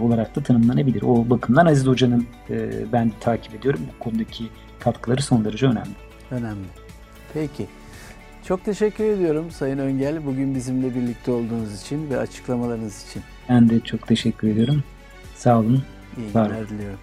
olarak 0.00 0.36
da 0.36 0.42
tanımlanabilir. 0.42 1.02
O 1.02 1.30
bakımdan 1.30 1.66
Aziz 1.66 1.86
Hoca'nın 1.86 2.26
e, 2.50 2.70
ben 2.92 3.12
takip 3.20 3.54
ediyorum. 3.54 3.80
Bu 3.88 4.04
konudaki 4.04 4.44
katkıları 4.78 5.22
son 5.22 5.44
derece 5.44 5.66
önemli. 5.66 5.94
Önemli. 6.30 6.66
Peki. 7.34 7.66
Çok 8.44 8.64
teşekkür 8.64 9.04
ediyorum 9.04 9.50
Sayın 9.50 9.78
Öngel. 9.78 10.26
Bugün 10.26 10.54
bizimle 10.54 10.94
birlikte 10.94 11.30
olduğunuz 11.30 11.82
için 11.82 12.10
ve 12.10 12.18
açıklamalarınız 12.18 13.08
için. 13.08 13.22
Ben 13.48 13.70
de 13.70 13.80
çok 13.80 14.06
teşekkür 14.06 14.48
ediyorum. 14.48 14.84
Sağ 15.36 15.58
olun. 15.58 15.82
İyi 16.18 16.32
günler 16.32 16.68
diliyorum. 16.68 16.98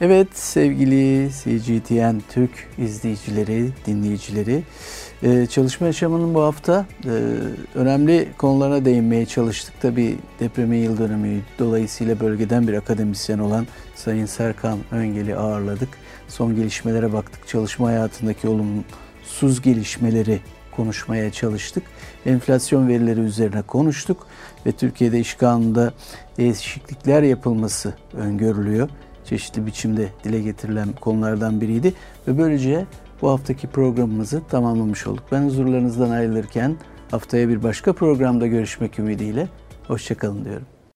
Evet 0.00 0.28
sevgili 0.32 1.30
CGTN 1.30 2.20
Türk 2.32 2.50
izleyicileri, 2.78 3.68
dinleyicileri, 3.86 4.62
e, 5.22 5.46
çalışma 5.46 5.86
yaşamının 5.86 6.34
bu 6.34 6.42
hafta 6.42 6.86
e, 7.04 7.10
önemli 7.74 8.28
konularına 8.38 8.84
değinmeye 8.84 9.26
çalıştık. 9.26 9.80
Tabi 9.80 10.18
depremin 10.40 10.78
yıl 10.78 10.98
dönümü 10.98 11.40
dolayısıyla 11.58 12.20
bölgeden 12.20 12.68
bir 12.68 12.74
akademisyen 12.74 13.38
olan 13.38 13.66
Sayın 13.94 14.26
Serkan 14.26 14.78
Öngel'i 14.90 15.36
ağırladık. 15.36 15.88
Son 16.28 16.56
gelişmelere 16.56 17.12
baktık. 17.12 17.48
Çalışma 17.48 17.88
hayatındaki 17.88 18.48
olumsuz 18.48 19.62
gelişmeleri 19.62 20.40
konuşmaya 20.76 21.32
çalıştık. 21.32 21.82
Enflasyon 22.26 22.88
verileri 22.88 23.20
üzerine 23.20 23.62
konuştuk 23.62 24.26
ve 24.66 24.72
Türkiye'de 24.72 25.20
iş 25.20 25.34
kanununda 25.34 25.92
değişiklikler 26.38 27.22
yapılması 27.22 27.94
öngörülüyor. 28.14 28.88
Çeşitli 29.24 29.66
biçimde 29.66 30.08
dile 30.24 30.40
getirilen 30.40 30.88
konulardan 30.92 31.60
biriydi 31.60 31.94
ve 32.28 32.38
böylece 32.38 32.86
bu 33.22 33.30
haftaki 33.30 33.66
programımızı 33.66 34.42
tamamlamış 34.50 35.06
olduk. 35.06 35.24
Ben 35.32 35.42
huzurlarınızdan 35.42 36.10
ayrılırken 36.10 36.76
haftaya 37.10 37.48
bir 37.48 37.62
başka 37.62 37.92
programda 37.92 38.46
görüşmek 38.46 38.98
ümidiyle 38.98 39.48
hoşçakalın 39.86 40.44
diyorum. 40.44 40.79